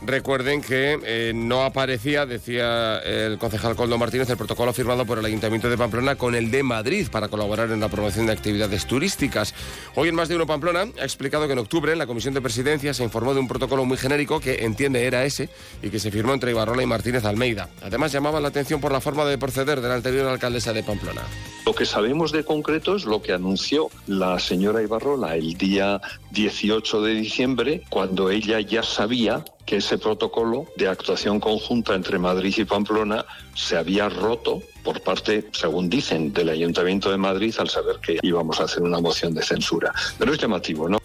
Recuerden 0.03 0.61
que 0.61 0.99
eh, 1.05 1.31
no 1.35 1.63
aparecía, 1.63 2.25
decía 2.25 2.97
el 2.99 3.37
concejal 3.37 3.75
Coldo 3.75 3.99
Martínez, 3.99 4.29
el 4.29 4.37
protocolo 4.37 4.73
firmado 4.73 5.05
por 5.05 5.19
el 5.19 5.25
Ayuntamiento 5.25 5.69
de 5.69 5.77
Pamplona 5.77 6.15
con 6.15 6.33
el 6.33 6.49
de 6.49 6.63
Madrid 6.63 7.07
para 7.11 7.27
colaborar 7.27 7.69
en 7.69 7.79
la 7.79 7.87
promoción 7.87 8.25
de 8.25 8.31
actividades 8.31 8.87
turísticas. 8.87 9.53
Hoy 9.93 10.09
en 10.09 10.15
Más 10.15 10.27
de 10.27 10.35
Uno 10.35 10.47
Pamplona 10.47 10.87
ha 10.99 11.03
explicado 11.03 11.45
que 11.45 11.53
en 11.53 11.59
octubre 11.59 11.95
la 11.95 12.07
Comisión 12.07 12.33
de 12.33 12.41
Presidencia 12.41 12.95
se 12.95 13.03
informó 13.03 13.35
de 13.35 13.41
un 13.41 13.47
protocolo 13.47 13.85
muy 13.85 13.97
genérico 13.97 14.39
que 14.39 14.65
entiende 14.65 15.05
era 15.05 15.23
ese 15.23 15.49
y 15.83 15.89
que 15.89 15.99
se 15.99 16.09
firmó 16.09 16.33
entre 16.33 16.51
Ibarrola 16.51 16.81
y 16.81 16.87
Martínez 16.87 17.23
Almeida. 17.25 17.69
Además 17.83 18.11
llamaba 18.11 18.41
la 18.41 18.47
atención 18.47 18.81
por 18.81 18.91
la 18.91 19.01
forma 19.01 19.23
de 19.25 19.37
proceder 19.37 19.81
de 19.81 19.87
la 19.87 19.95
anterior 19.95 20.27
alcaldesa 20.27 20.73
de 20.73 20.81
Pamplona. 20.81 21.21
Lo 21.65 21.75
que 21.75 21.85
sabemos 21.85 22.31
de 22.31 22.43
concreto 22.43 22.95
es 22.95 23.05
lo 23.05 23.21
que 23.21 23.33
anunció 23.33 23.89
la 24.07 24.39
señora 24.39 24.81
Ibarrola 24.81 25.35
el 25.35 25.53
día 25.53 26.01
18 26.31 27.03
de 27.03 27.13
diciembre, 27.13 27.83
cuando 27.89 28.31
ella 28.31 28.59
ya 28.59 28.81
sabía 28.81 29.45
que 29.65 29.77
ese 29.77 29.99
protocolo 29.99 30.65
de 30.75 30.87
actuación 30.87 31.39
conjunta 31.39 31.93
entre 31.93 32.17
Madrid 32.17 32.53
y 32.57 32.65
Pamplona 32.65 33.25
se 33.53 33.77
había 33.77 34.09
roto 34.09 34.61
por 34.83 35.01
parte, 35.01 35.49
según 35.51 35.87
dicen, 35.87 36.33
del 36.33 36.49
Ayuntamiento 36.49 37.11
de 37.11 37.17
Madrid 37.17 37.53
al 37.59 37.69
saber 37.69 37.97
que 38.01 38.17
íbamos 38.23 38.59
a 38.59 38.63
hacer 38.63 38.81
una 38.81 38.99
moción 38.99 39.33
de 39.35 39.43
censura. 39.43 39.93
Pero 40.17 40.33
es 40.33 40.39
llamativo, 40.39 40.89
¿no? 40.89 41.00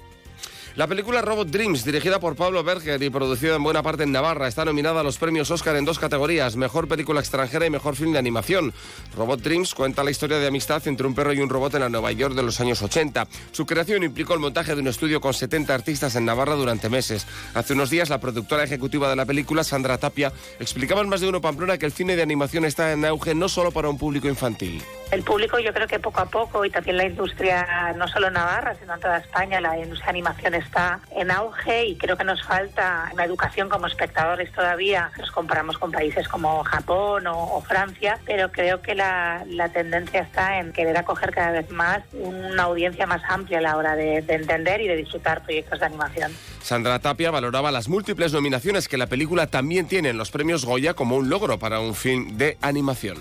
La 0.76 0.86
película 0.86 1.22
Robot 1.22 1.48
Dreams, 1.48 1.86
dirigida 1.86 2.20
por 2.20 2.36
Pablo 2.36 2.62
Berger 2.62 3.02
y 3.02 3.08
producida 3.08 3.56
en 3.56 3.62
buena 3.62 3.82
parte 3.82 4.02
en 4.02 4.12
Navarra, 4.12 4.46
está 4.46 4.62
nominada 4.66 5.00
a 5.00 5.02
los 5.02 5.16
premios 5.16 5.50
Oscar 5.50 5.74
en 5.76 5.86
dos 5.86 5.98
categorías, 5.98 6.54
Mejor 6.56 6.86
Película 6.86 7.20
Extranjera 7.20 7.64
y 7.64 7.70
Mejor 7.70 7.96
Film 7.96 8.12
de 8.12 8.18
Animación. 8.18 8.74
Robot 9.16 9.40
Dreams 9.40 9.74
cuenta 9.74 10.04
la 10.04 10.10
historia 10.10 10.36
de 10.36 10.46
amistad 10.46 10.86
entre 10.86 11.06
un 11.06 11.14
perro 11.14 11.32
y 11.32 11.40
un 11.40 11.48
robot 11.48 11.76
en 11.76 11.80
la 11.80 11.88
Nueva 11.88 12.12
York 12.12 12.34
de 12.34 12.42
los 12.42 12.60
años 12.60 12.82
80. 12.82 13.26
Su 13.52 13.64
creación 13.64 14.02
implicó 14.02 14.34
el 14.34 14.40
montaje 14.40 14.74
de 14.74 14.82
un 14.82 14.88
estudio 14.88 15.18
con 15.18 15.32
70 15.32 15.74
artistas 15.74 16.14
en 16.14 16.26
Navarra 16.26 16.56
durante 16.56 16.90
meses. 16.90 17.26
Hace 17.54 17.72
unos 17.72 17.88
días, 17.88 18.10
la 18.10 18.20
productora 18.20 18.62
ejecutiva 18.62 19.08
de 19.08 19.16
la 19.16 19.24
película, 19.24 19.64
Sandra 19.64 19.96
Tapia, 19.96 20.30
explicaba 20.60 21.00
en 21.00 21.08
más 21.08 21.22
de 21.22 21.28
uno 21.30 21.40
Pamplona 21.40 21.78
que 21.78 21.86
el 21.86 21.92
cine 21.92 22.16
de 22.16 22.22
animación 22.22 22.66
está 22.66 22.92
en 22.92 23.06
auge 23.06 23.34
no 23.34 23.48
solo 23.48 23.70
para 23.70 23.88
un 23.88 23.96
público 23.96 24.28
infantil. 24.28 24.82
El 25.10 25.22
público 25.22 25.58
yo 25.58 25.72
creo 25.72 25.86
que 25.86 26.00
poco 26.00 26.20
a 26.20 26.26
poco 26.26 26.66
y 26.66 26.70
también 26.70 26.98
la 26.98 27.06
industria, 27.06 27.94
no 27.96 28.06
solo 28.08 28.26
en 28.26 28.34
Navarra, 28.34 28.76
sino 28.78 28.92
en 28.92 29.00
toda 29.00 29.16
España, 29.18 29.58
la 29.58 29.78
industria 29.78 30.04
de 30.04 30.10
animación 30.10 30.65
está 30.66 31.00
en 31.14 31.30
auge 31.30 31.86
y 31.86 31.96
creo 31.96 32.16
que 32.16 32.24
nos 32.24 32.42
falta 32.42 33.10
una 33.12 33.24
educación 33.24 33.68
como 33.68 33.86
espectadores 33.86 34.52
todavía. 34.52 35.10
Nos 35.18 35.30
comparamos 35.30 35.78
con 35.78 35.92
países 35.92 36.28
como 36.28 36.62
Japón 36.64 37.26
o, 37.26 37.60
Francia, 37.66 38.18
pero 38.26 38.50
creo 38.52 38.82
que 38.82 38.94
la, 38.94 39.44
la, 39.48 39.68
tendencia 39.70 40.20
está 40.20 40.58
en 40.58 40.72
querer 40.72 40.96
acoger 40.96 41.32
cada 41.32 41.50
vez 41.50 41.70
más 41.70 42.02
una 42.12 42.64
audiencia 42.64 43.06
más 43.06 43.22
amplia 43.28 43.58
a 43.58 43.62
la 43.62 43.76
hora 43.76 43.96
de, 43.96 44.22
de 44.22 44.34
entender 44.34 44.80
y 44.80 44.88
de 44.88 44.96
disfrutar 44.96 45.42
proyectos 45.42 45.80
de 45.80 45.86
animación. 45.86 46.32
Sandra 46.62 46.98
Tapia 46.98 47.30
valoraba 47.30 47.70
las 47.70 47.88
múltiples 47.88 48.32
nominaciones 48.32 48.88
que 48.88 48.96
la 48.96 49.06
película 49.06 49.46
también 49.46 49.88
tiene 49.88 50.10
en 50.10 50.18
los 50.18 50.30
premios 50.30 50.64
Goya 50.64 50.94
como 50.94 51.16
un 51.16 51.28
logro 51.28 51.58
para 51.58 51.80
un 51.80 51.94
film 51.94 52.36
de 52.36 52.58
animación. 52.60 53.16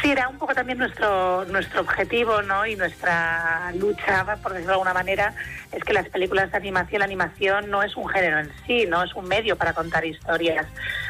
Sí, 0.00 0.10
era 0.10 0.28
un 0.28 0.38
poco 0.38 0.54
también 0.54 0.78
nuestro 0.78 1.44
nuestro 1.46 1.80
objetivo, 1.80 2.42
¿no? 2.42 2.66
Y 2.66 2.74
nuestra 2.76 3.72
lucha, 3.74 4.24
por 4.42 4.52
decirlo 4.52 4.68
de 4.68 4.74
alguna 4.74 4.94
manera, 4.94 5.34
es 5.72 5.82
que 5.84 5.92
las 5.92 6.08
películas 6.08 6.50
de 6.50 6.56
animación, 6.56 6.98
la 6.98 7.04
animación 7.04 7.70
no 7.70 7.82
es 7.82 7.96
un 7.96 8.08
género 8.08 8.40
en 8.40 8.50
sí, 8.66 8.86
no 8.88 9.02
es 9.02 9.14
un 9.14 9.26
medio 9.28 9.56
para 9.56 9.72
contar 9.72 10.04
historias. 10.04 10.66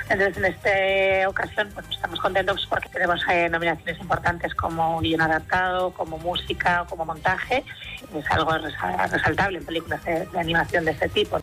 Entonces, 0.09 0.37
en 0.37 0.45
esta 0.45 1.29
ocasión, 1.29 1.71
pues 1.75 1.87
estamos 1.91 2.21
contentos 2.21 2.67
porque 2.69 2.89
tenemos 2.91 3.21
eh, 3.31 3.49
nominaciones 3.49 3.99
importantes 4.01 4.55
como 4.55 5.01
guion 5.01 5.23
adaptado, 5.23 5.93
como 5.93 6.19
música 6.19 6.83
o 6.83 6.87
como 6.87 7.07
montaje. 7.07 7.65
Es 8.15 8.31
algo 8.31 8.53
resaltable 9.11 9.59
en 9.59 9.65
películas 9.65 10.05
de 10.05 10.29
animación 10.39 10.85
de 10.85 10.91
este 10.91 11.09
tipo. 11.09 11.41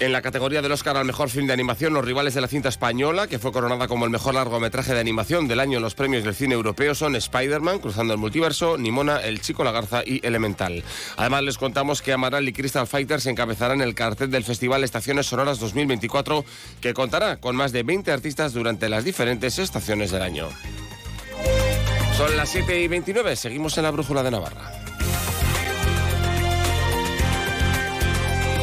En 0.00 0.12
la 0.12 0.22
categoría 0.22 0.62
del 0.62 0.72
Oscar 0.72 0.96
al 0.96 1.04
mejor 1.04 1.28
film 1.28 1.46
de 1.46 1.52
animación, 1.52 1.92
los 1.92 2.02
rivales 2.02 2.32
de 2.32 2.40
la 2.40 2.48
cinta 2.48 2.70
española, 2.70 3.26
que 3.26 3.38
fue 3.38 3.52
coronada 3.52 3.86
como 3.86 4.06
el 4.06 4.10
mejor 4.10 4.32
largometraje 4.32 4.94
de 4.94 5.00
animación 5.00 5.46
del 5.46 5.60
año 5.60 5.76
en 5.76 5.82
los 5.82 5.94
premios 5.94 6.24
del 6.24 6.34
cine 6.34 6.54
europeo, 6.54 6.94
son 6.94 7.16
Spider-Man, 7.16 7.80
Cruzando 7.80 8.14
el 8.14 8.18
Multiverso, 8.18 8.78
Nimona, 8.78 9.18
El 9.18 9.42
Chico, 9.42 9.62
la 9.62 9.72
Garza 9.72 10.02
y 10.02 10.26
Elemental. 10.26 10.82
Además, 11.18 11.42
les 11.42 11.58
contamos 11.58 12.00
que 12.00 12.14
Amaral 12.14 12.48
y 12.48 12.54
Crystal 12.54 12.86
Fighters 12.86 13.26
encabezarán 13.26 13.82
el 13.82 13.94
cartel 13.94 14.30
del 14.30 14.42
Festival 14.42 14.84
Estaciones 14.84 15.26
Sonoras 15.26 15.60
2024, 15.60 16.46
que 16.80 16.94
contará 16.94 17.36
con 17.36 17.54
más 17.54 17.70
de 17.72 17.82
20 17.82 18.10
artistas 18.10 18.54
durante 18.54 18.88
las 18.88 19.04
diferentes 19.04 19.58
estaciones 19.58 20.10
del 20.10 20.22
año. 20.22 20.48
Son 22.16 22.34
las 22.38 22.48
7 22.48 22.80
y 22.80 22.88
29, 22.88 23.36
seguimos 23.36 23.76
en 23.76 23.84
la 23.84 23.90
Brújula 23.90 24.22
de 24.22 24.30
Navarra. 24.30 24.79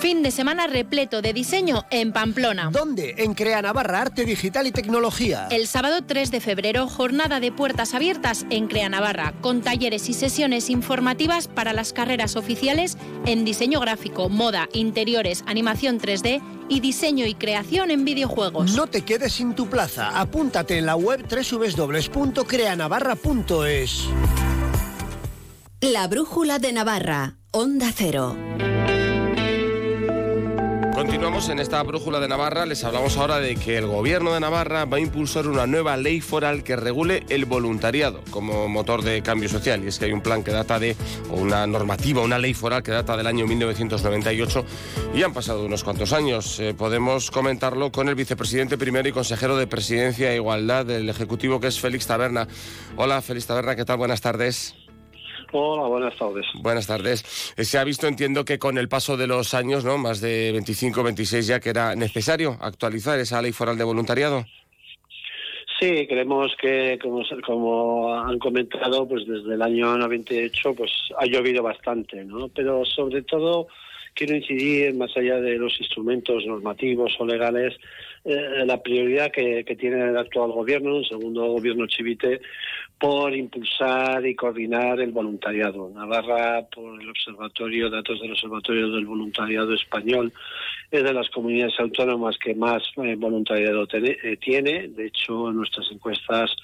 Fin 0.00 0.22
de 0.22 0.30
semana 0.30 0.66
repleto 0.66 1.20
de 1.20 1.34
diseño 1.34 1.84
en 1.90 2.14
Pamplona. 2.14 2.70
¿Dónde? 2.72 3.16
En 3.18 3.34
Crea 3.34 3.60
Navarra, 3.60 4.00
Arte 4.00 4.24
Digital 4.24 4.66
y 4.66 4.72
Tecnología. 4.72 5.46
El 5.50 5.66
sábado 5.66 5.98
3 6.06 6.30
de 6.30 6.40
febrero, 6.40 6.88
jornada 6.88 7.38
de 7.38 7.52
puertas 7.52 7.92
abiertas 7.92 8.46
en 8.48 8.66
Crea 8.66 8.88
Navarra, 8.88 9.34
con 9.42 9.60
talleres 9.60 10.08
y 10.08 10.14
sesiones 10.14 10.70
informativas 10.70 11.48
para 11.48 11.74
las 11.74 11.92
carreras 11.92 12.36
oficiales 12.36 12.96
en 13.26 13.44
diseño 13.44 13.78
gráfico, 13.78 14.30
moda, 14.30 14.70
interiores, 14.72 15.44
animación 15.46 16.00
3D 16.00 16.40
y 16.70 16.80
diseño 16.80 17.26
y 17.26 17.34
creación 17.34 17.90
en 17.90 18.06
videojuegos. 18.06 18.74
No 18.74 18.86
te 18.86 19.02
quedes 19.02 19.34
sin 19.34 19.54
tu 19.54 19.68
plaza. 19.68 20.18
Apúntate 20.18 20.78
en 20.78 20.86
la 20.86 20.96
web 20.96 21.26
www.creanavarra.es. 21.28 24.04
La 25.82 26.08
Brújula 26.08 26.58
de 26.58 26.72
Navarra, 26.72 27.36
Onda 27.50 27.92
Cero. 27.94 28.34
Continuamos 31.00 31.48
en 31.48 31.60
esta 31.60 31.82
brújula 31.82 32.20
de 32.20 32.28
Navarra. 32.28 32.66
Les 32.66 32.84
hablamos 32.84 33.16
ahora 33.16 33.40
de 33.40 33.56
que 33.56 33.78
el 33.78 33.86
gobierno 33.86 34.34
de 34.34 34.40
Navarra 34.40 34.84
va 34.84 34.98
a 34.98 35.00
impulsar 35.00 35.46
una 35.48 35.66
nueva 35.66 35.96
ley 35.96 36.20
foral 36.20 36.62
que 36.62 36.76
regule 36.76 37.24
el 37.30 37.46
voluntariado 37.46 38.20
como 38.30 38.68
motor 38.68 39.00
de 39.02 39.22
cambio 39.22 39.48
social. 39.48 39.82
Y 39.82 39.86
es 39.86 39.98
que 39.98 40.04
hay 40.04 40.12
un 40.12 40.20
plan 40.20 40.44
que 40.44 40.50
data 40.50 40.78
de, 40.78 40.94
o 41.30 41.36
una 41.36 41.66
normativa, 41.66 42.20
una 42.20 42.38
ley 42.38 42.52
foral 42.52 42.82
que 42.82 42.90
data 42.90 43.16
del 43.16 43.26
año 43.26 43.46
1998 43.46 44.64
y 45.14 45.22
han 45.22 45.32
pasado 45.32 45.64
unos 45.64 45.84
cuantos 45.84 46.12
años. 46.12 46.60
Eh, 46.60 46.74
podemos 46.74 47.30
comentarlo 47.30 47.90
con 47.90 48.10
el 48.10 48.14
vicepresidente 48.14 48.76
primero 48.76 49.08
y 49.08 49.12
consejero 49.12 49.56
de 49.56 49.66
Presidencia 49.66 50.30
e 50.30 50.36
Igualdad 50.36 50.84
del 50.84 51.08
Ejecutivo, 51.08 51.60
que 51.60 51.68
es 51.68 51.80
Félix 51.80 52.06
Taberna. 52.06 52.46
Hola, 52.96 53.22
Félix 53.22 53.46
Taberna, 53.46 53.74
¿qué 53.74 53.86
tal? 53.86 53.96
Buenas 53.96 54.20
tardes. 54.20 54.74
Hola, 55.52 55.88
buenas 55.88 56.16
tardes. 56.16 56.46
Buenas 56.54 56.86
tardes. 56.86 57.54
Eh, 57.56 57.64
Se 57.64 57.78
ha 57.78 57.84
visto, 57.84 58.06
entiendo 58.06 58.44
que 58.44 58.58
con 58.58 58.78
el 58.78 58.88
paso 58.88 59.16
de 59.16 59.26
los 59.26 59.54
años, 59.54 59.84
¿no? 59.84 59.98
Más 59.98 60.20
de 60.20 60.52
25, 60.52 61.02
26 61.02 61.46
ya 61.46 61.60
que 61.60 61.70
era 61.70 61.94
necesario 61.96 62.56
actualizar 62.60 63.18
esa 63.18 63.42
ley 63.42 63.52
foral 63.52 63.76
de 63.76 63.84
voluntariado. 63.84 64.44
Sí, 65.80 66.06
creemos 66.06 66.52
que, 66.60 66.98
como, 67.02 67.22
como 67.44 68.14
han 68.14 68.38
comentado, 68.38 69.08
pues 69.08 69.26
desde 69.26 69.54
el 69.54 69.62
año 69.62 69.96
98 69.96 70.74
pues 70.74 70.90
ha 71.18 71.24
llovido 71.24 71.62
bastante, 71.62 72.22
¿no? 72.24 72.48
Pero 72.48 72.84
sobre 72.84 73.22
todo 73.22 73.66
quiero 74.14 74.36
incidir, 74.36 74.94
más 74.94 75.16
allá 75.16 75.40
de 75.40 75.56
los 75.56 75.78
instrumentos 75.80 76.44
normativos 76.46 77.12
o 77.18 77.26
legales, 77.26 77.76
eh, 78.24 78.64
la 78.66 78.82
prioridad 78.82 79.30
que, 79.32 79.64
tiene 79.78 80.08
el 80.08 80.16
actual 80.16 80.52
gobierno, 80.52 80.98
el 80.98 81.06
segundo 81.06 81.46
gobierno 81.46 81.86
Chivite, 81.86 82.40
por 82.98 83.34
impulsar 83.34 84.26
y 84.26 84.34
coordinar 84.34 85.00
el 85.00 85.10
voluntariado. 85.10 85.90
Navarra, 85.90 86.66
por 86.66 87.00
el 87.00 87.08
observatorio, 87.08 87.88
datos 87.88 88.20
del 88.20 88.32
Observatorio 88.32 88.90
del 88.90 89.06
Voluntariado 89.06 89.72
Español, 89.74 90.32
es 90.90 91.02
de 91.02 91.14
las 91.14 91.30
comunidades 91.30 91.78
autónomas 91.78 92.36
que 92.36 92.54
más 92.54 92.82
eh, 93.02 93.14
voluntariado 93.16 93.86
eh, 93.92 94.36
tiene. 94.36 94.88
De 94.88 95.06
hecho, 95.06 95.48
en 95.48 95.56
nuestras 95.56 95.90
encuestas 95.90 96.54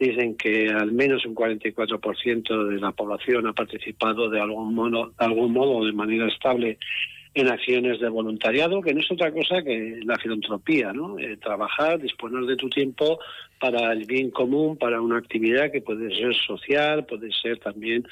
dicen 0.00 0.34
que 0.34 0.68
al 0.70 0.92
menos 0.92 1.26
un 1.26 1.34
44% 1.34 2.68
de 2.68 2.80
la 2.80 2.92
población 2.92 3.46
ha 3.46 3.52
participado 3.52 4.30
de 4.30 4.40
algún 4.40 4.74
modo, 4.74 5.08
de 5.08 5.24
algún 5.26 5.52
modo 5.52 5.84
de 5.84 5.92
manera 5.92 6.26
estable 6.26 6.78
en 7.32 7.48
acciones 7.48 8.00
de 8.00 8.08
voluntariado, 8.08 8.82
que 8.82 8.92
no 8.92 9.00
es 9.00 9.10
otra 9.10 9.30
cosa 9.30 9.62
que 9.62 10.00
la 10.04 10.18
filantropía, 10.18 10.92
¿no? 10.92 11.18
Eh, 11.18 11.36
trabajar, 11.36 12.00
disponer 12.00 12.44
de 12.44 12.56
tu 12.56 12.68
tiempo 12.68 13.20
para 13.60 13.92
el 13.92 14.06
bien 14.06 14.30
común, 14.30 14.76
para 14.76 15.00
una 15.00 15.18
actividad 15.18 15.70
que 15.70 15.82
puede 15.82 16.14
ser 16.16 16.34
social, 16.34 17.04
puede 17.04 17.30
ser 17.30 17.58
también 17.58 18.04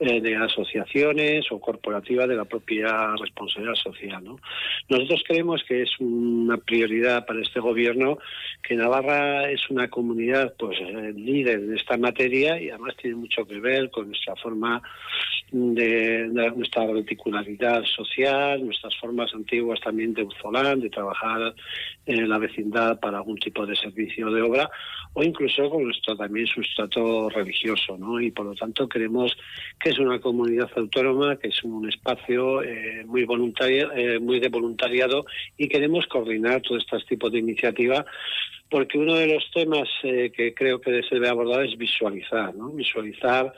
eh, 0.00 0.20
de 0.20 0.34
asociaciones 0.34 1.44
o 1.52 1.60
corporativa 1.60 2.26
de 2.26 2.34
la 2.34 2.46
propia 2.46 3.14
responsabilidad 3.16 3.74
social, 3.74 4.24
¿no? 4.24 4.40
Nosotros 4.88 5.22
creemos 5.26 5.62
que 5.68 5.82
es 5.82 5.90
una 6.00 6.56
prioridad 6.56 7.26
para 7.26 7.42
este 7.42 7.60
gobierno 7.60 8.18
que 8.62 8.74
Navarra 8.74 9.50
es 9.50 9.68
una 9.70 9.88
comunidad 9.88 10.54
pues 10.58 10.80
eh, 10.80 11.12
líder 11.14 11.60
en 11.60 11.76
esta 11.76 11.96
materia 11.96 12.60
y 12.60 12.70
además 12.70 12.96
tiene 12.96 13.16
mucho 13.16 13.44
que 13.46 13.60
ver 13.60 13.90
con 13.90 14.08
nuestra 14.08 14.34
forma 14.36 14.82
de, 15.52 16.28
de 16.28 16.50
nuestra 16.56 16.86
reticularidad 16.86 17.84
social, 17.84 18.63
nuestras 18.66 18.96
formas 18.96 19.32
antiguas 19.34 19.80
también 19.80 20.14
de 20.14 20.24
Uzolán, 20.24 20.80
de 20.80 20.90
trabajar 20.90 21.54
en 22.06 22.28
la 22.28 22.38
vecindad 22.38 22.98
para 23.00 23.18
algún 23.18 23.38
tipo 23.38 23.66
de 23.66 23.76
servicio 23.76 24.30
de 24.30 24.42
obra 24.42 24.70
o 25.12 25.22
incluso 25.22 25.70
con 25.70 25.84
nuestro 25.84 26.16
también 26.16 26.46
sustrato 26.46 27.28
religioso, 27.30 27.96
¿no? 27.96 28.20
Y 28.20 28.30
por 28.30 28.46
lo 28.46 28.54
tanto 28.54 28.88
creemos 28.88 29.36
que 29.80 29.90
es 29.90 29.98
una 29.98 30.20
comunidad 30.20 30.70
autónoma, 30.76 31.36
que 31.36 31.48
es 31.48 31.62
un 31.62 31.88
espacio 31.88 32.62
eh, 32.62 33.04
muy 33.06 33.24
voluntario, 33.24 33.92
eh, 33.92 34.18
muy 34.18 34.40
de 34.40 34.48
voluntariado 34.48 35.24
y 35.56 35.68
queremos 35.68 36.06
coordinar 36.06 36.62
todo 36.62 36.78
este 36.78 36.98
tipo 37.08 37.30
de 37.30 37.38
iniciativa 37.38 38.04
porque 38.68 38.98
uno 38.98 39.14
de 39.14 39.28
los 39.28 39.48
temas 39.52 39.88
eh, 40.02 40.32
que 40.34 40.52
creo 40.52 40.80
que 40.80 41.02
se 41.04 41.14
debe 41.14 41.28
abordar 41.28 41.64
es 41.64 41.78
visualizar, 41.78 42.54
¿no? 42.56 42.70
Visualizar 42.70 43.54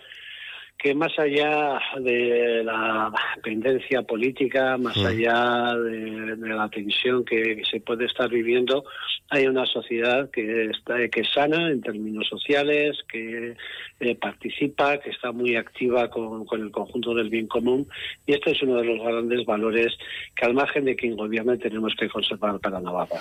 que 0.79 0.95
más 0.95 1.19
allá 1.19 1.81
de 1.99 2.63
la 2.63 3.11
tendencia 3.43 4.03
política, 4.03 4.77
más 4.77 4.97
allá 4.99 5.75
de, 5.75 6.37
de 6.37 6.49
la 6.49 6.69
tensión 6.69 7.25
que, 7.25 7.63
se 7.71 7.81
puede 7.81 8.05
estar 8.05 8.29
viviendo, 8.29 8.85
hay 9.31 9.47
una 9.47 9.65
sociedad 9.65 10.31
que 10.31 10.67
está 10.67 10.97
que 11.09 11.21
es 11.21 11.29
sana 11.33 11.71
en 11.71 11.81
términos 11.81 12.29
sociales, 12.29 12.99
que 13.11 13.57
eh, 14.01 14.15
participa, 14.17 14.99
que 14.99 15.11
está 15.11 15.33
muy 15.33 15.57
activa 15.57 16.11
con, 16.11 16.45
con 16.45 16.61
el 16.61 16.71
conjunto 16.71 17.15
del 17.15 17.31
bien 17.31 17.47
común 17.47 17.89
y 18.27 18.35
este 18.35 18.51
es 18.51 18.63
uno 18.63 18.77
de 18.77 18.85
los 18.85 19.03
grandes 19.03 19.47
valores 19.47 19.97
que 20.35 20.45
al 20.45 20.53
margen 20.53 20.85
de 20.85 20.95
quien 20.95 21.17
gobierne 21.17 21.57
tenemos 21.57 21.95
que 21.99 22.09
conservar 22.09 22.61
para 22.61 22.81
Navarra. 22.81 23.21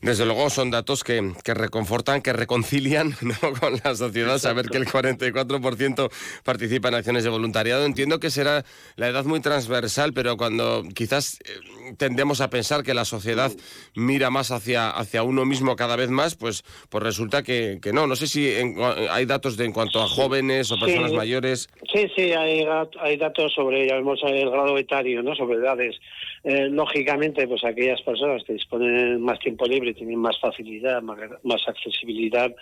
Desde 0.00 0.24
luego 0.24 0.48
son 0.50 0.70
datos 0.70 1.02
que, 1.02 1.32
que 1.44 1.54
reconfortan, 1.54 2.22
que 2.22 2.32
reconcilian 2.32 3.14
¿no? 3.22 3.52
con 3.58 3.74
la 3.84 3.96
sociedad, 3.96 4.38
saber 4.38 4.66
que 4.68 4.78
el 4.78 4.86
44% 4.86 6.10
participa 6.44 6.91
en 6.92 6.98
acciones 6.98 7.24
de 7.24 7.30
voluntariado. 7.30 7.84
Entiendo 7.84 8.20
que 8.20 8.30
será 8.30 8.64
la 8.96 9.08
edad 9.08 9.24
muy 9.24 9.40
transversal, 9.40 10.12
pero 10.12 10.36
cuando 10.36 10.82
quizás 10.94 11.40
eh, 11.40 11.94
tendemos 11.96 12.40
a 12.40 12.50
pensar 12.50 12.82
que 12.82 12.94
la 12.94 13.04
sociedad 13.04 13.50
mira 13.96 14.30
más 14.30 14.50
hacia, 14.50 14.90
hacia 14.90 15.22
uno 15.22 15.44
mismo 15.44 15.74
cada 15.76 15.96
vez 15.96 16.10
más, 16.10 16.34
pues, 16.34 16.62
pues 16.90 17.02
resulta 17.02 17.42
que, 17.42 17.78
que 17.82 17.92
no. 17.92 18.06
No 18.06 18.16
sé 18.16 18.26
si 18.26 18.48
en- 18.50 18.76
hay 19.10 19.24
datos 19.26 19.56
de 19.56 19.64
en 19.64 19.72
cuanto 19.72 20.00
a 20.02 20.08
jóvenes 20.08 20.70
o 20.70 20.78
personas 20.78 21.10
Sí. 21.10 21.16
mayores. 21.16 21.68
Sí, 21.92 22.06
sí, 22.14 22.32
hay, 22.32 22.64
hay 23.00 23.16
datos 23.16 23.52
sobre, 23.54 23.86
ya 23.88 23.94
vemos 23.96 24.20
el 24.24 24.50
grado 24.50 24.76
etario, 24.78 25.22
¿no? 25.22 25.34
Sobre 25.34 25.56
edades. 25.58 25.96
Eh, 26.44 26.68
lógicamente, 26.70 27.46
pues 27.46 27.62
aquellas 27.64 28.00
personas 28.02 28.42
que 28.44 28.54
disponen 28.54 29.20
más 29.20 29.38
tiempo 29.38 29.64
libre 29.66 29.94
tienen 29.94 30.18
más 30.18 30.38
facilidad, 30.40 31.00
más, 31.02 31.18
más 31.44 31.60
accesibilidad 31.68 32.52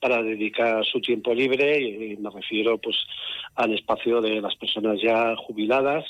para 0.00 0.22
dedicar 0.22 0.84
su 0.84 1.00
tiempo 1.00 1.32
libre 1.34 1.80
y 1.80 2.16
me 2.18 2.28
refiero 2.30 2.76
pues 2.78 2.96
al 3.56 3.72
espacio 3.72 4.20
de 4.20 4.40
las 4.40 4.54
personas 4.56 5.00
ya 5.02 5.34
jubiladas. 5.36 6.04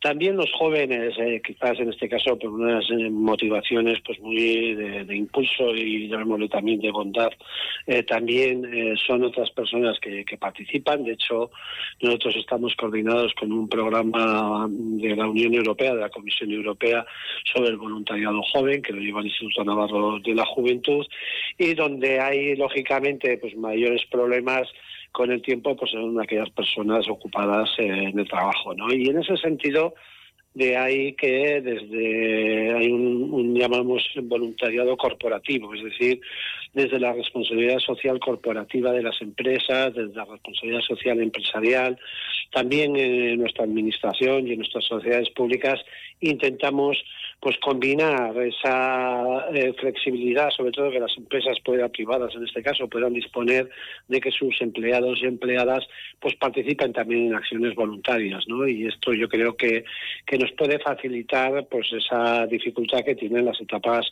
También 0.00 0.36
los 0.36 0.52
jóvenes, 0.52 1.14
eh, 1.18 1.40
quizás 1.44 1.78
en 1.78 1.90
este 1.90 2.08
caso 2.08 2.38
por 2.38 2.50
unas 2.50 2.84
eh, 2.90 3.08
motivaciones 3.08 3.98
pues 4.04 4.20
muy 4.20 4.74
de, 4.74 5.16
impulso 5.16 5.74
y 5.74 6.08
llamémosle 6.08 6.48
también 6.48 6.80
de 6.80 6.90
bondad, 6.90 7.30
eh, 7.86 8.02
también 8.02 8.96
son 9.06 9.24
otras 9.24 9.50
personas 9.50 9.98
que, 10.00 10.24
que 10.24 10.36
participan. 10.36 11.04
De 11.04 11.12
hecho, 11.12 11.50
nosotros 12.00 12.36
estamos 12.36 12.74
coordinados 12.76 13.32
con 13.34 13.52
un 13.52 13.68
programa 13.68 14.68
de 14.68 15.16
la 15.16 15.28
Unión 15.28 15.54
Europea, 15.54 15.94
de 15.94 16.00
la 16.00 16.10
Comisión 16.10 16.50
Europea, 16.50 17.06
sobre 17.44 17.70
el 17.70 17.76
voluntariado 17.76 18.42
joven, 18.42 18.82
que 18.82 18.92
lo 18.92 19.00
lleva 19.00 19.20
el 19.20 19.26
Instituto 19.26 19.64
Navarro 19.64 20.18
de 20.18 20.34
la 20.34 20.44
Juventud, 20.44 21.06
y 21.56 21.74
donde 21.74 22.20
hay, 22.20 22.56
lógicamente, 22.56 23.38
pues 23.38 23.56
mayores 23.56 24.04
problemas 24.10 24.68
con 25.12 25.30
el 25.30 25.42
tiempo, 25.42 25.76
pues 25.76 25.90
son 25.90 26.20
aquellas 26.20 26.50
personas 26.50 27.08
ocupadas 27.08 27.70
en 27.78 28.18
el 28.18 28.28
trabajo, 28.28 28.74
¿no? 28.74 28.92
Y 28.92 29.08
en 29.08 29.18
ese 29.18 29.36
sentido, 29.36 29.94
de 30.54 30.76
ahí 30.76 31.12
que 31.14 31.60
desde 31.60 32.74
hay 32.74 32.88
un, 32.90 33.32
un, 33.32 33.54
llamamos 33.54 34.02
voluntariado 34.22 34.96
corporativo, 34.96 35.74
es 35.74 35.84
decir, 35.84 36.20
desde 36.74 36.98
la 36.98 37.12
responsabilidad 37.12 37.78
social 37.78 38.18
corporativa 38.18 38.92
de 38.92 39.02
las 39.02 39.20
empresas, 39.20 39.94
desde 39.94 40.14
la 40.14 40.24
responsabilidad 40.24 40.80
social 40.80 41.20
empresarial, 41.20 41.98
también 42.50 42.96
en 42.96 43.38
nuestra 43.38 43.64
administración 43.64 44.46
y 44.46 44.52
en 44.52 44.58
nuestras 44.58 44.84
sociedades 44.84 45.30
públicas 45.30 45.80
intentamos 46.20 47.02
pues 47.42 47.58
combinar 47.58 48.36
esa 48.38 49.46
eh, 49.52 49.72
flexibilidad, 49.76 50.48
sobre 50.50 50.70
todo 50.70 50.92
que 50.92 51.00
las 51.00 51.16
empresas 51.18 51.58
puedan, 51.64 51.90
privadas 51.90 52.32
en 52.36 52.44
este 52.44 52.62
caso, 52.62 52.88
puedan 52.88 53.14
disponer 53.14 53.68
de 54.06 54.20
que 54.20 54.30
sus 54.30 54.62
empleados 54.62 55.18
y 55.20 55.26
empleadas 55.26 55.84
pues 56.20 56.36
participen 56.36 56.92
también 56.92 57.26
en 57.26 57.34
acciones 57.34 57.74
voluntarias, 57.74 58.44
¿no? 58.46 58.68
Y 58.68 58.86
esto 58.86 59.12
yo 59.12 59.28
creo 59.28 59.56
que, 59.56 59.84
que 60.24 60.38
nos 60.38 60.52
puede 60.52 60.78
facilitar 60.78 61.66
pues 61.68 61.92
esa 61.92 62.46
dificultad 62.46 63.04
que 63.04 63.16
tienen 63.16 63.44
las 63.44 63.60
etapas 63.60 64.06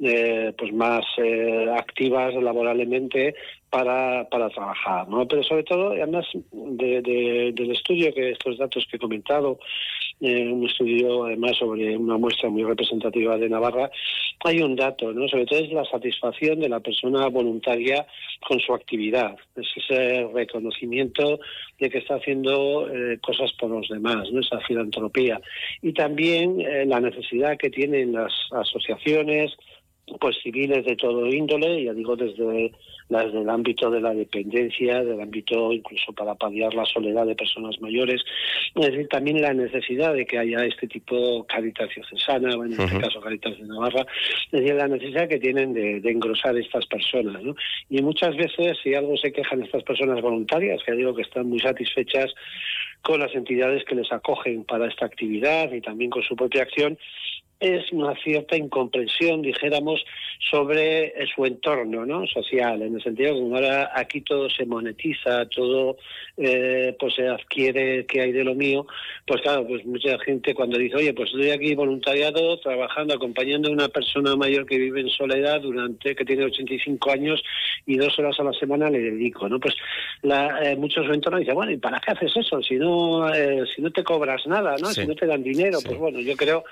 eh, 0.00 0.52
pues 0.58 0.72
más 0.72 1.04
eh, 1.18 1.66
activas 1.78 2.34
laboralmente 2.34 3.36
para, 3.70 4.28
para 4.28 4.50
trabajar, 4.50 5.08
¿no? 5.08 5.28
Pero 5.28 5.44
sobre 5.44 5.62
todo, 5.62 5.92
además 5.92 6.26
de, 6.50 7.02
de, 7.02 7.52
del 7.54 7.70
estudio 7.70 8.12
que 8.12 8.30
estos 8.30 8.58
datos 8.58 8.84
que 8.90 8.96
he 8.96 9.00
comentado 9.00 9.60
eh, 10.24 10.50
un 10.50 10.66
estudio 10.66 11.24
además 11.24 11.56
sobre 11.58 11.96
una 11.96 12.16
muestra 12.16 12.48
muy 12.48 12.64
representativa 12.64 13.36
de 13.36 13.48
Navarra, 13.48 13.90
hay 14.44 14.60
un 14.60 14.76
dato, 14.76 15.12
¿no? 15.12 15.26
Sobre 15.28 15.46
todo 15.46 15.58
es 15.58 15.72
la 15.72 15.84
satisfacción 15.84 16.60
de 16.60 16.68
la 16.68 16.80
persona 16.80 17.28
voluntaria 17.28 18.06
con 18.46 18.60
su 18.60 18.74
actividad, 18.74 19.36
es 19.56 19.66
ese 19.76 20.28
reconocimiento 20.34 21.40
de 21.78 21.90
que 21.90 21.98
está 21.98 22.16
haciendo 22.16 22.88
eh, 22.88 23.18
cosas 23.22 23.52
por 23.54 23.70
los 23.70 23.88
demás, 23.88 24.28
esa 24.32 24.60
filantropía. 24.60 25.40
Y 25.82 25.92
también 25.92 26.60
eh, 26.60 26.84
la 26.86 27.00
necesidad 27.00 27.56
que 27.56 27.70
tienen 27.70 28.12
las 28.12 28.32
asociaciones, 28.52 29.52
pues 30.20 30.36
civiles 30.42 30.84
de 30.84 30.96
todo 30.96 31.26
índole, 31.26 31.84
ya 31.84 31.92
digo 31.92 32.16
desde 32.16 32.72
las 33.08 33.32
del 33.32 33.48
ámbito 33.48 33.90
de 33.90 34.00
la 34.00 34.14
dependencia, 34.14 35.02
del 35.02 35.20
ámbito 35.20 35.72
incluso 35.72 36.12
para 36.12 36.34
paliar 36.34 36.72
la 36.74 36.84
soledad 36.86 37.26
de 37.26 37.34
personas 37.34 37.80
mayores, 37.80 38.22
es 38.74 38.86
decir, 38.86 39.08
también 39.08 39.40
la 39.40 39.52
necesidad 39.52 40.14
de 40.14 40.26
que 40.26 40.38
haya 40.38 40.64
este 40.64 40.86
tipo 40.88 41.44
Caritas 41.44 41.88
Diocesana, 41.94 42.54
en 42.54 42.72
este 42.72 42.98
caso 42.98 43.20
Caritas 43.20 43.58
de 43.58 43.66
Navarra, 43.66 44.06
es 44.52 44.60
decir, 44.60 44.74
la 44.74 44.88
necesidad 44.88 45.28
que 45.28 45.38
tienen 45.38 45.74
de, 45.74 46.00
de 46.00 46.10
engrosar 46.10 46.56
estas 46.56 46.86
personas, 46.86 47.42
¿no? 47.42 47.54
Y 47.90 48.02
muchas 48.02 48.36
veces, 48.36 48.78
si 48.82 48.94
algo 48.94 49.16
se 49.16 49.32
quejan 49.32 49.62
estas 49.62 49.82
personas 49.82 50.20
voluntarias, 50.20 50.82
que 50.84 50.92
digo 50.92 51.14
que 51.14 51.22
están 51.22 51.48
muy 51.48 51.60
satisfechas 51.60 52.34
con 53.04 53.20
las 53.20 53.34
entidades 53.34 53.84
que 53.84 53.94
les 53.94 54.10
acogen 54.10 54.64
para 54.64 54.88
esta 54.88 55.04
actividad 55.04 55.70
y 55.72 55.82
también 55.82 56.10
con 56.10 56.22
su 56.22 56.34
propia 56.34 56.62
acción, 56.62 56.98
es 57.64 57.90
una 57.92 58.14
cierta 58.16 58.56
incomprensión, 58.56 59.40
dijéramos, 59.40 60.04
sobre 60.50 61.14
su 61.34 61.46
entorno 61.46 62.04
¿no? 62.04 62.26
social, 62.26 62.82
en 62.82 62.96
el 62.96 63.02
sentido 63.02 63.34
que 63.34 63.54
ahora 63.54 63.90
aquí 63.94 64.20
todo 64.20 64.50
se 64.50 64.66
monetiza, 64.66 65.46
todo 65.48 65.96
eh, 66.36 66.94
pues 66.98 67.14
se 67.14 67.26
adquiere 67.26 68.04
que 68.06 68.20
hay 68.20 68.32
de 68.32 68.44
lo 68.44 68.54
mío, 68.54 68.86
pues 69.26 69.40
claro, 69.40 69.66
pues 69.66 69.84
mucha 69.86 70.18
gente 70.18 70.54
cuando 70.54 70.78
dice, 70.78 70.96
oye, 70.96 71.14
pues 71.14 71.30
estoy 71.30 71.50
aquí 71.50 71.74
voluntariado, 71.74 72.58
trabajando, 72.60 73.14
acompañando 73.14 73.70
a 73.70 73.72
una 73.72 73.88
persona 73.88 74.36
mayor 74.36 74.66
que 74.66 74.78
vive 74.78 75.00
en 75.00 75.08
soledad 75.08 75.60
durante, 75.60 76.14
que 76.14 76.24
tiene 76.24 76.44
85 76.44 77.10
años 77.10 77.42
y 77.86 77.96
dos 77.96 78.18
horas 78.18 78.38
a 78.38 78.44
la 78.44 78.52
semana 78.52 78.90
le 78.90 78.98
dedico, 79.00 79.48
¿no? 79.48 79.58
Pues 79.58 79.74
la, 80.22 80.70
eh, 80.70 80.76
muchos 80.76 81.06
su 81.06 81.12
entorno 81.12 81.38
dicen, 81.38 81.54
bueno, 81.54 81.72
¿y 81.72 81.78
para 81.78 82.00
qué 82.00 82.12
haces 82.12 82.36
eso? 82.36 82.62
Si 82.62 82.74
no, 82.74 83.32
eh, 83.32 83.64
si 83.74 83.80
no 83.80 83.90
te 83.90 84.04
cobras 84.04 84.46
nada, 84.46 84.76
¿no? 84.80 84.88
Si 84.88 85.06
no 85.06 85.14
te 85.14 85.26
dan 85.26 85.42
dinero, 85.42 85.78
pues 85.84 85.98
bueno, 85.98 86.20
yo 86.20 86.36
creo 86.36 86.64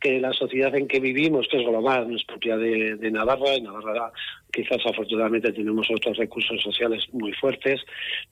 que 0.00 0.18
la 0.20 0.32
sociedad 0.32 0.74
en 0.74 0.88
que 0.88 0.98
vivimos, 1.00 1.46
que 1.50 1.58
es 1.58 1.66
global, 1.66 2.08
no 2.08 2.16
es 2.16 2.24
propia 2.24 2.56
de, 2.56 2.96
Navarra, 3.10 3.54
en 3.54 3.64
Navarra 3.64 4.12
quizás 4.52 4.78
afortunadamente 4.84 5.52
tenemos 5.52 5.86
otros 5.94 6.16
recursos 6.16 6.60
sociales 6.60 7.04
muy 7.12 7.32
fuertes, 7.34 7.80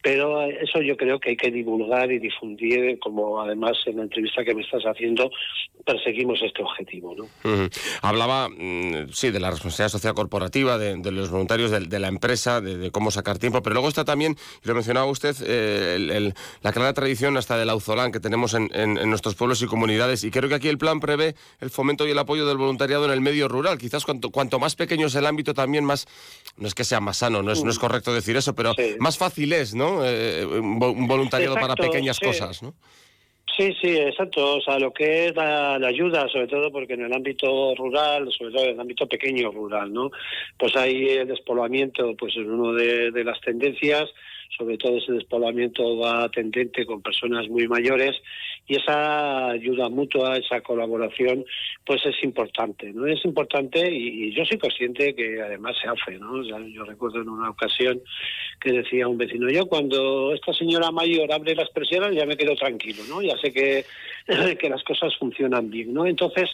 pero 0.03 0.43
eso 0.43 0.83
yo 0.83 0.97
creo 0.97 1.21
que 1.21 1.31
hay 1.31 1.37
que 1.37 1.51
divulgar 1.53 2.11
y 2.11 2.19
difundir, 2.19 2.99
como 2.99 3.41
además 3.41 3.77
en 3.87 3.99
la 3.99 4.03
entrevista 4.03 4.45
que 4.45 4.53
me 4.55 4.63
estás 4.63 4.83
haciendo 4.85 5.31
perseguimos 5.87 6.41
este 6.43 6.63
objetivo. 6.63 7.15
¿no? 7.17 7.29
Hablaba, 8.03 8.49
mm, 8.49 9.11
sí, 9.13 9.31
de 9.31 9.39
la 9.41 9.51
responsabilidad 9.51 9.91
social 9.93 10.15
corporativa, 10.15 10.77
de, 10.77 10.97
los 11.13 11.31
voluntarios, 11.31 11.71
de, 11.71 11.99
la 11.99 12.09
empresa, 12.09 12.61
de, 12.61 12.91
cómo 12.91 13.11
sacar 13.11 13.39
tiempo, 13.39 13.63
pero 13.63 13.75
luego 13.75 13.89
está 13.89 14.05
también, 14.05 14.35
lo 14.65 14.75
mencionaba 14.75 15.07
usted, 15.07 15.37
eh, 15.47 15.95
el- 15.97 16.11
el- 16.11 16.35
la 16.63 16.73
clara 16.73 16.93
tradición 16.95 17.37
hasta 17.37 17.57
del 17.57 17.71
auzolán 17.71 18.11
que 18.13 18.21
tenemos 18.21 18.55
en, 18.55 18.71
en- 18.75 18.99
en 18.99 19.09
nuestros 19.09 19.35
pueblos 19.37 19.63
y 19.63 19.67
comunidades, 19.67 20.25
y 20.25 20.31
creo 20.31 20.49
que 20.49 20.57
aquí 20.57 20.69
el 20.69 20.79
plan 20.79 20.99
prevé 21.01 21.35
el 21.61 21.71
fomento 21.71 22.07
y 22.07 22.11
el 22.11 22.19
apoyo 22.19 22.47
del 22.47 22.57
voluntariado 22.57 23.05
en 23.05 23.11
el 23.11 23.21
medio 23.21 23.49
rural. 23.49 23.79
Quizás 23.79 24.05
cuanto, 24.05 24.31
cuanto 24.31 24.59
más 24.59 24.77
pequeño 24.77 25.07
es 25.07 25.15
el 25.15 25.27
ámbito, 25.27 25.55
también 25.55 25.85
más, 25.85 26.07
no 26.57 26.67
es 26.69 26.75
que 26.75 26.85
sea 26.85 27.01
más 27.01 27.19
sano, 27.19 27.43
no 27.43 27.53
es, 27.53 27.65
no 27.65 27.71
es 27.71 27.79
correcto 27.79 28.13
decir 28.15 28.37
eso, 28.37 28.55
pero 28.55 28.75
más 28.99 29.19
fácil 29.19 29.53
es, 29.53 29.75
¿no? 29.75 30.05
Eh, 30.05 30.47
un 30.47 30.81
vo- 30.81 30.93
un 30.93 31.07
voluntariado 31.09 31.55
para 31.55 31.75
pequeñas 31.75 32.17
sí. 32.19 32.27
cosas, 32.27 32.63
¿no? 32.63 32.75
Sí, 33.57 33.75
sí, 33.83 33.89
exacto. 33.97 34.59
O 34.59 34.61
sea, 34.61 34.79
lo 34.79 34.93
que 34.93 35.27
es 35.27 35.35
la, 35.35 35.81
la 35.81 35.89
ayuda, 35.89 36.29
sobre 36.29 36.47
todo 36.47 36.71
porque 36.71 36.93
en 36.95 37.07
el 37.07 37.13
ámbito 37.13 37.75
rural, 37.75 38.31
sobre 38.39 38.53
todo 38.53 38.65
en 38.67 38.71
el 38.75 38.81
ámbito 38.81 39.09
pequeño 39.09 39.51
rural, 39.51 39.93
¿no? 39.93 40.13
Pues 40.57 40.77
ahí 40.77 41.09
el 41.09 41.27
despoblamiento, 41.27 42.15
pues 42.17 42.37
es 42.37 42.47
uno 42.47 42.73
de, 42.73 43.11
de 43.11 43.25
las 43.25 43.41
tendencias. 43.41 44.09
Sobre 44.57 44.79
todo 44.79 44.97
ese 44.99 45.13
despoblamiento 45.13 45.99
va 45.99 46.29
tendente 46.31 46.87
con 46.87 47.03
personas 47.03 47.49
muy 47.49 47.69
mayores 47.69 48.17
y 48.69 48.77
esa 48.77 49.49
ayuda 49.49 49.89
mutua, 49.89 50.37
esa 50.37 50.61
colaboración, 50.61 51.45
pues 51.87 52.05
es 52.05 52.23
importante, 52.23 52.93
¿no? 52.93 53.07
Es 53.07 53.25
importante 53.25 53.91
y, 53.91 54.31
yo 54.35 54.45
soy 54.45 54.59
consciente 54.59 55.15
que 55.15 55.41
además 55.41 55.75
se 55.83 55.89
hace, 55.89 56.19
¿no? 56.19 56.33
O 56.33 56.45
sea, 56.45 56.59
yo 56.69 56.85
recuerdo 56.85 57.23
en 57.23 57.31
una 57.31 57.49
ocasión 57.49 58.03
que 58.61 58.73
decía 58.73 59.09
un 59.09 59.17
vecino, 59.17 59.49
yo 59.49 59.67
cuando 59.67 60.35
esta 60.35 60.53
señora 60.53 60.91
mayor 60.91 61.33
abre 61.33 61.55
las 61.55 61.71
persianas 61.71 62.15
ya 62.15 62.27
me 62.27 62.37
quedo 62.37 62.55
tranquilo, 62.57 63.03
¿no? 63.09 63.23
Ya 63.23 63.39
sé 63.39 63.53
que, 63.53 63.87
que 64.61 64.69
las 64.69 64.85
cosas 64.85 65.17
funcionan 65.17 65.71
bien, 65.71 65.95
¿no? 65.95 66.05
Entonces, 66.07 66.51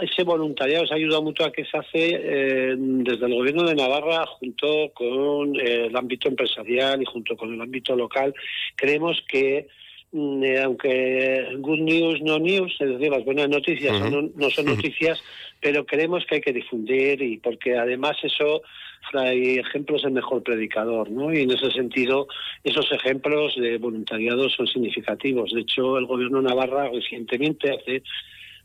ese 0.00 0.24
voluntariado, 0.24 0.84
esa 0.84 0.96
ayuda 0.96 1.20
mutua 1.20 1.52
que 1.52 1.64
se 1.64 1.78
hace 1.78 1.90
eh, 1.94 2.74
desde 2.76 3.26
el 3.26 3.34
gobierno 3.34 3.62
de 3.64 3.76
Navarra 3.76 4.26
junto 4.26 4.90
con 4.94 5.54
el 5.60 5.94
ámbito 5.94 6.28
empresarial 6.28 7.00
y 7.02 7.04
junto 7.04 7.36
con 7.36 7.54
el 7.54 7.60
ámbito 7.60 7.94
local, 7.94 8.34
creemos 8.74 9.22
que 9.28 9.68
aunque 10.12 11.46
good 11.58 11.80
news 11.80 12.20
no 12.22 12.38
news, 12.38 12.74
es 12.78 12.88
decir, 12.88 13.10
las 13.10 13.24
buenas 13.24 13.48
noticias 13.48 13.98
Ujú. 13.98 14.10
no, 14.10 14.30
no 14.34 14.50
son 14.50 14.66
noticias, 14.66 15.22
pero 15.60 15.86
creemos 15.86 16.26
que 16.26 16.36
hay 16.36 16.40
que 16.40 16.52
difundir 16.52 17.22
y 17.22 17.38
porque 17.38 17.76
además 17.76 18.16
eso 18.22 18.62
trae 19.10 19.60
ejemplos 19.60 20.04
el 20.04 20.12
mejor 20.12 20.42
predicador, 20.42 21.10
¿no? 21.10 21.32
Y 21.32 21.42
en 21.42 21.50
ese 21.50 21.70
sentido, 21.70 22.28
esos 22.62 22.90
ejemplos 22.92 23.54
de 23.56 23.78
voluntariado 23.78 24.48
son 24.50 24.66
significativos. 24.66 25.52
De 25.52 25.62
hecho, 25.62 25.98
el 25.98 26.06
gobierno 26.06 26.40
de 26.42 26.48
Navarra 26.48 26.90
recientemente, 26.90 27.70
hace 27.70 28.02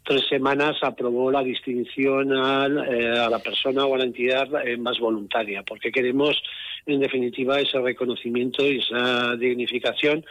tres 0.03 0.27
semanas, 0.27 0.77
aprobó 0.81 1.31
la 1.31 1.43
distinción 1.43 2.33
al, 2.33 2.77
eh, 2.93 3.17
a 3.17 3.29
la 3.29 3.39
persona 3.39 3.85
o 3.85 3.95
a 3.95 3.97
la 3.97 4.05
entidad 4.05 4.47
eh, 4.65 4.77
más 4.77 4.99
voluntaria, 4.99 5.63
porque 5.63 5.91
queremos, 5.91 6.41
en 6.85 6.99
definitiva, 6.99 7.59
ese 7.59 7.79
reconocimiento 7.79 8.65
y 8.65 8.79
esa 8.79 9.35
dignificación 9.35 10.23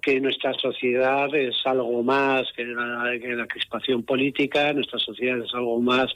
que 0.00 0.20
nuestra 0.20 0.52
sociedad 0.54 1.34
es 1.34 1.56
algo 1.64 2.02
más 2.02 2.50
que 2.54 2.64
la, 2.64 3.46
crispación 3.46 4.02
política, 4.02 4.72
nuestra 4.72 4.98
sociedad 4.98 5.38
es 5.38 5.54
algo 5.54 5.80
más 5.80 6.14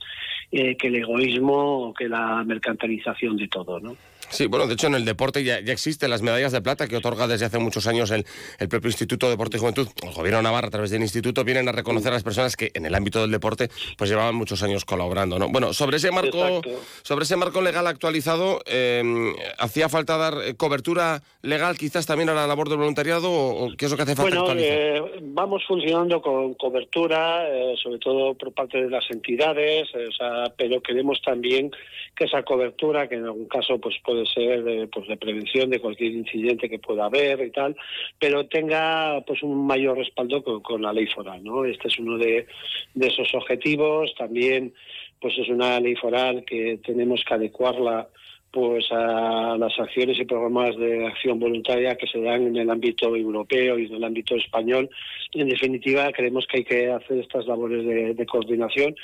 eh, 0.51 0.77
que 0.77 0.89
el 0.89 0.97
egoísmo 0.97 1.89
o 1.89 1.95
que 1.95 2.09
la 2.09 2.43
mercantilización 2.45 3.37
de 3.37 3.49
todo, 3.49 3.81
¿no? 3.81 3.97
Sí, 4.33 4.47
bueno, 4.47 4.67
de 4.67 4.75
hecho 4.75 4.87
en 4.87 4.95
el 4.95 5.05
deporte 5.05 5.45
ya, 5.45 5.61
ya 5.61 5.73
existen 5.73 6.11
las 6.11 6.23
medallas 6.23 6.53
de 6.53 6.61
plata 6.61 6.89
que 6.89 6.97
otorga 6.97 7.27
desde 7.27 7.47
hace 7.47 7.59
muchos 7.59 7.87
años 7.87 8.11
el, 8.11 8.25
el 8.59 8.69
propio 8.69 8.89
Instituto 8.89 9.27
de 9.27 9.33
Deporte 9.33 9.59
y 9.59 9.61
Juventud. 9.61 9.89
El 10.03 10.13
gobierno 10.13 10.39
de 10.39 10.45
Navarra, 10.45 10.69
a 10.69 10.71
través 10.71 10.91
del 10.91 11.03
instituto, 11.03 11.45
vienen 11.45 11.69
a 11.69 11.73
reconocer 11.73 12.11
a 12.11 12.15
las 12.15 12.23
personas 12.23 12.57
que 12.57 12.71
en 12.75 12.87
el 12.87 12.95
ámbito 12.95 13.21
del 13.21 13.31
deporte 13.31 13.69
pues 13.97 14.11
llevaban 14.11 14.35
muchos 14.35 14.63
años 14.63 14.85
colaborando. 14.85 15.39
¿no? 15.39 15.49
Bueno, 15.49 15.73
sobre 15.73 15.99
ese 15.99 16.11
marco, 16.11 16.39
Exacto. 16.47 16.81
sobre 17.03 17.25
ese 17.25 17.37
marco 17.37 17.61
legal 17.61 17.87
actualizado, 17.87 18.61
eh, 18.67 19.33
¿hacía 19.59 19.89
falta 19.89 20.17
dar 20.17 20.35
eh, 20.45 20.55
cobertura 20.55 21.23
legal 21.43 21.77
quizás 21.77 22.07
también 22.07 22.29
a 22.31 22.35
la 22.35 22.47
labor 22.47 22.69
del 22.69 22.79
voluntariado 22.79 23.31
o, 23.33 23.71
qué 23.77 23.87
es 23.87 23.91
lo 23.91 23.97
que 23.97 24.05
hace 24.05 24.15
falta 24.17 24.31
Bueno, 24.31 24.43
actualizar? 24.43 24.79
eh, 24.79 25.03
vamos 25.23 25.63
funcionando 25.67 26.23
con 26.23 26.55
cobertura, 26.55 27.49
eh, 27.49 27.75
sobre 27.83 27.99
todo 27.99 28.35
por 28.35 28.53
parte 28.53 28.83
de 28.83 28.91
las 28.91 29.05
entidades, 29.11 29.89
eh, 29.95 30.07
o 30.09 30.13
sea, 30.13 30.53
pero 30.57 30.81
queremos 30.81 31.21
también 31.23 31.71
que 32.15 32.25
esa 32.25 32.43
cobertura, 32.43 33.09
que 33.09 33.17
en 33.17 33.25
algún 33.25 33.47
caso 33.47 33.79
pues 33.79 33.97
puede 34.05 34.22
ser 34.27 34.63
de, 34.65 34.87
pues, 34.89 35.09
de 35.09 35.17
prevención 35.17 35.71
de 35.71 35.81
cualquier 35.81 36.13
incidente 36.13 36.69
que 36.69 36.79
pueda 36.79 37.07
haber 37.07 37.41
y 37.45 37.51
tal, 37.51 37.77
pero 38.19 38.47
tenga 38.47 39.21
pues 39.27 39.43
un 39.43 39.67
mayor 39.67 39.99
respaldo 39.99 40.43
con, 40.43 40.83
la 40.83 40.93
ley 40.93 41.07
foral, 41.07 41.43
¿no? 41.45 41.65
Este 41.65 41.89
es 41.89 41.99
uno 41.99 42.19
de, 42.19 42.47
de 42.95 43.07
esos 43.07 43.35
objetivos. 43.35 44.15
También 44.17 44.73
pues 45.21 45.39
es 45.39 45.49
una 45.49 45.79
ley 45.79 45.95
foral 45.97 46.45
que 46.45 46.79
tenemos 46.85 47.23
que 47.27 47.35
adecuarla 47.35 48.09
pues 48.51 48.85
a 48.91 49.57
las 49.59 49.79
acciones 49.79 50.19
y 50.19 50.27
programas 50.27 50.77
de 50.77 51.07
acción 51.07 51.39
voluntaria 51.39 51.97
que 51.97 52.07
se 52.07 52.21
dan 52.21 52.49
en 52.49 52.57
el 52.57 52.69
ámbito 52.69 53.17
europeo 53.17 53.79
y 53.79 53.87
en 53.87 53.95
el 53.95 54.05
ámbito 54.05 54.37
español. 54.37 54.91
En 55.33 55.49
definitiva, 55.49 56.13
creemos 56.13 56.47
que 56.47 56.59
hay 56.59 56.65
que 56.65 56.91
hacer 56.91 57.19
estas 57.19 57.47
labores 57.47 58.17
de 58.17 58.27
coordinación 58.27 58.95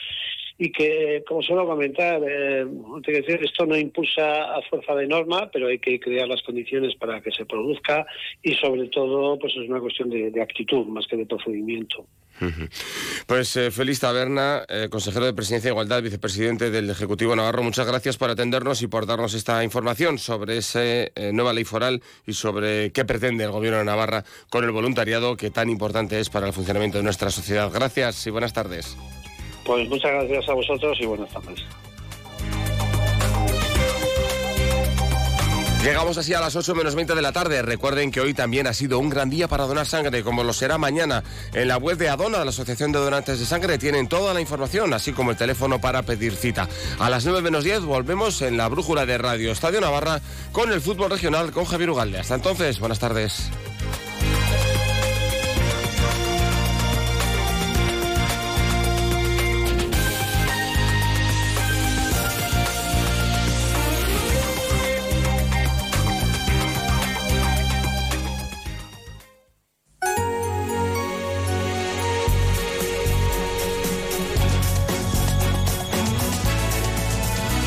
y 0.61 0.73
que, 0.73 1.23
como 1.27 1.40
suelo 1.40 1.66
comentar, 1.66 2.21
eh, 2.29 2.66
esto 3.40 3.64
no 3.64 3.77
impulsa 3.77 4.57
a 4.57 4.62
fuerza 4.68 4.92
de 4.97 5.07
norma, 5.07 5.49
pero 5.53 5.68
hay 5.68 5.79
que 5.79 6.01
crear 6.01 6.27
las 6.27 6.42
condiciones 6.42 6.97
para 6.97 7.21
que 7.21 7.31
se 7.31 7.47
produzca 7.47 8.05
y, 8.42 8.55
sobre 8.55 8.88
todo, 8.88 9.38
pues 9.38 9.53
es 9.57 9.68
una 9.68 9.79
cuestión 9.79 10.11
de, 10.11 10.33
actitud 10.42 10.87
más 10.87 11.07
que 11.07 11.16
de 11.16 11.27
procedimiento. 11.27 12.07
Pues 13.27 13.57
eh, 13.57 13.71
Félix 13.71 14.01
Taberna, 14.01 14.62
eh, 14.68 14.88
consejero 14.90 15.27
de 15.27 15.33
Presidencia 15.33 15.68
e 15.68 15.73
Igualdad, 15.73 16.03
vicepresidente 16.03 16.71
del 16.71 16.90
Ejecutivo 16.90 17.35
Navarro, 17.35 17.62
muchas 17.62 17.87
gracias 17.87 18.16
por 18.16 18.31
atendernos 18.31 18.83
y 18.83 18.88
por 18.88 19.07
darnos 19.07 19.35
esta 19.35 19.62
información 19.62 20.18
sobre 20.18 20.59
esa 20.59 20.81
nueva 21.33 21.53
ley 21.53 21.64
foral 21.64 22.01
y 22.27 22.33
sobre 22.33 22.90
qué 22.92 23.05
pretende 23.05 23.44
el 23.44 23.51
Gobierno 23.51 23.79
de 23.79 23.85
Navarra 23.85 24.25
con 24.51 24.64
el 24.64 24.71
voluntariado 24.71 25.37
que 25.37 25.51
tan 25.51 25.71
importante 25.71 26.18
es 26.18 26.31
para 26.31 26.47
el 26.47 26.53
funcionamiento 26.53 26.99
de 26.99 27.05
nuestra 27.05 27.31
sociedad. 27.31 27.71
Gracias 27.73 28.27
y 28.27 28.31
buenas 28.31 28.53
tardes. 28.53 28.97
Pues 29.68 29.87
muchas 29.87 30.11
gracias 30.11 30.48
a 30.48 30.54
vosotros 30.54 30.96
y 30.98 31.04
buenas 31.04 31.28
tardes. 31.28 31.62
Llegamos 35.85 36.16
así 36.16 36.33
a 36.33 36.40
las 36.40 36.57
8 36.57 36.74
menos 36.74 36.94
20 36.94 37.14
de 37.14 37.20
la 37.20 37.33
tarde. 37.33 37.61
Recuerden 37.61 38.11
que 38.11 38.22
hoy 38.22 38.33
también 38.33 38.66
ha 38.66 38.72
sido 38.72 38.98
un 38.98 39.11
gran 39.11 39.28
día 39.28 39.46
para 39.46 39.66
donar 39.66 39.85
sangre, 39.85 40.24
como 40.24 40.42
lo 40.42 40.54
será 40.54 40.78
mañana. 40.78 41.22
En 41.52 41.68
la 41.68 41.76
web 41.76 41.98
de 41.98 42.09
Adona, 42.09 42.44
la 42.44 42.50
Asociación 42.50 42.92
de 42.92 42.98
Donantes 42.98 43.40
de 43.40 43.44
Sangre, 43.44 43.76
tienen 43.76 44.09
toda 44.09 44.33
la 44.33 44.40
información, 44.40 44.94
así 44.94 45.12
como 45.12 45.33
el 45.33 45.37
teléfono 45.37 45.78
para 45.83 46.02
pedir 46.02 46.35
cita. 46.35 46.66
A 46.98 47.11
las 47.11 47.26
9 47.26 47.42
menos 47.42 47.62
10 47.62 47.83
volvemos 47.83 48.40
en 48.40 48.57
la 48.57 48.68
brújula 48.68 49.04
de 49.04 49.18
Radio 49.18 49.52
Estadio 49.52 49.83
Navarra 49.83 50.22
con 50.50 50.72
el 50.72 50.81
fútbol 50.81 51.11
regional 51.11 51.52
con 51.52 51.66
Javier 51.66 51.90
Ugalde. 51.90 52.20
Hasta 52.20 52.37
entonces, 52.37 52.81
buenas 52.81 53.00
tardes. 53.00 53.50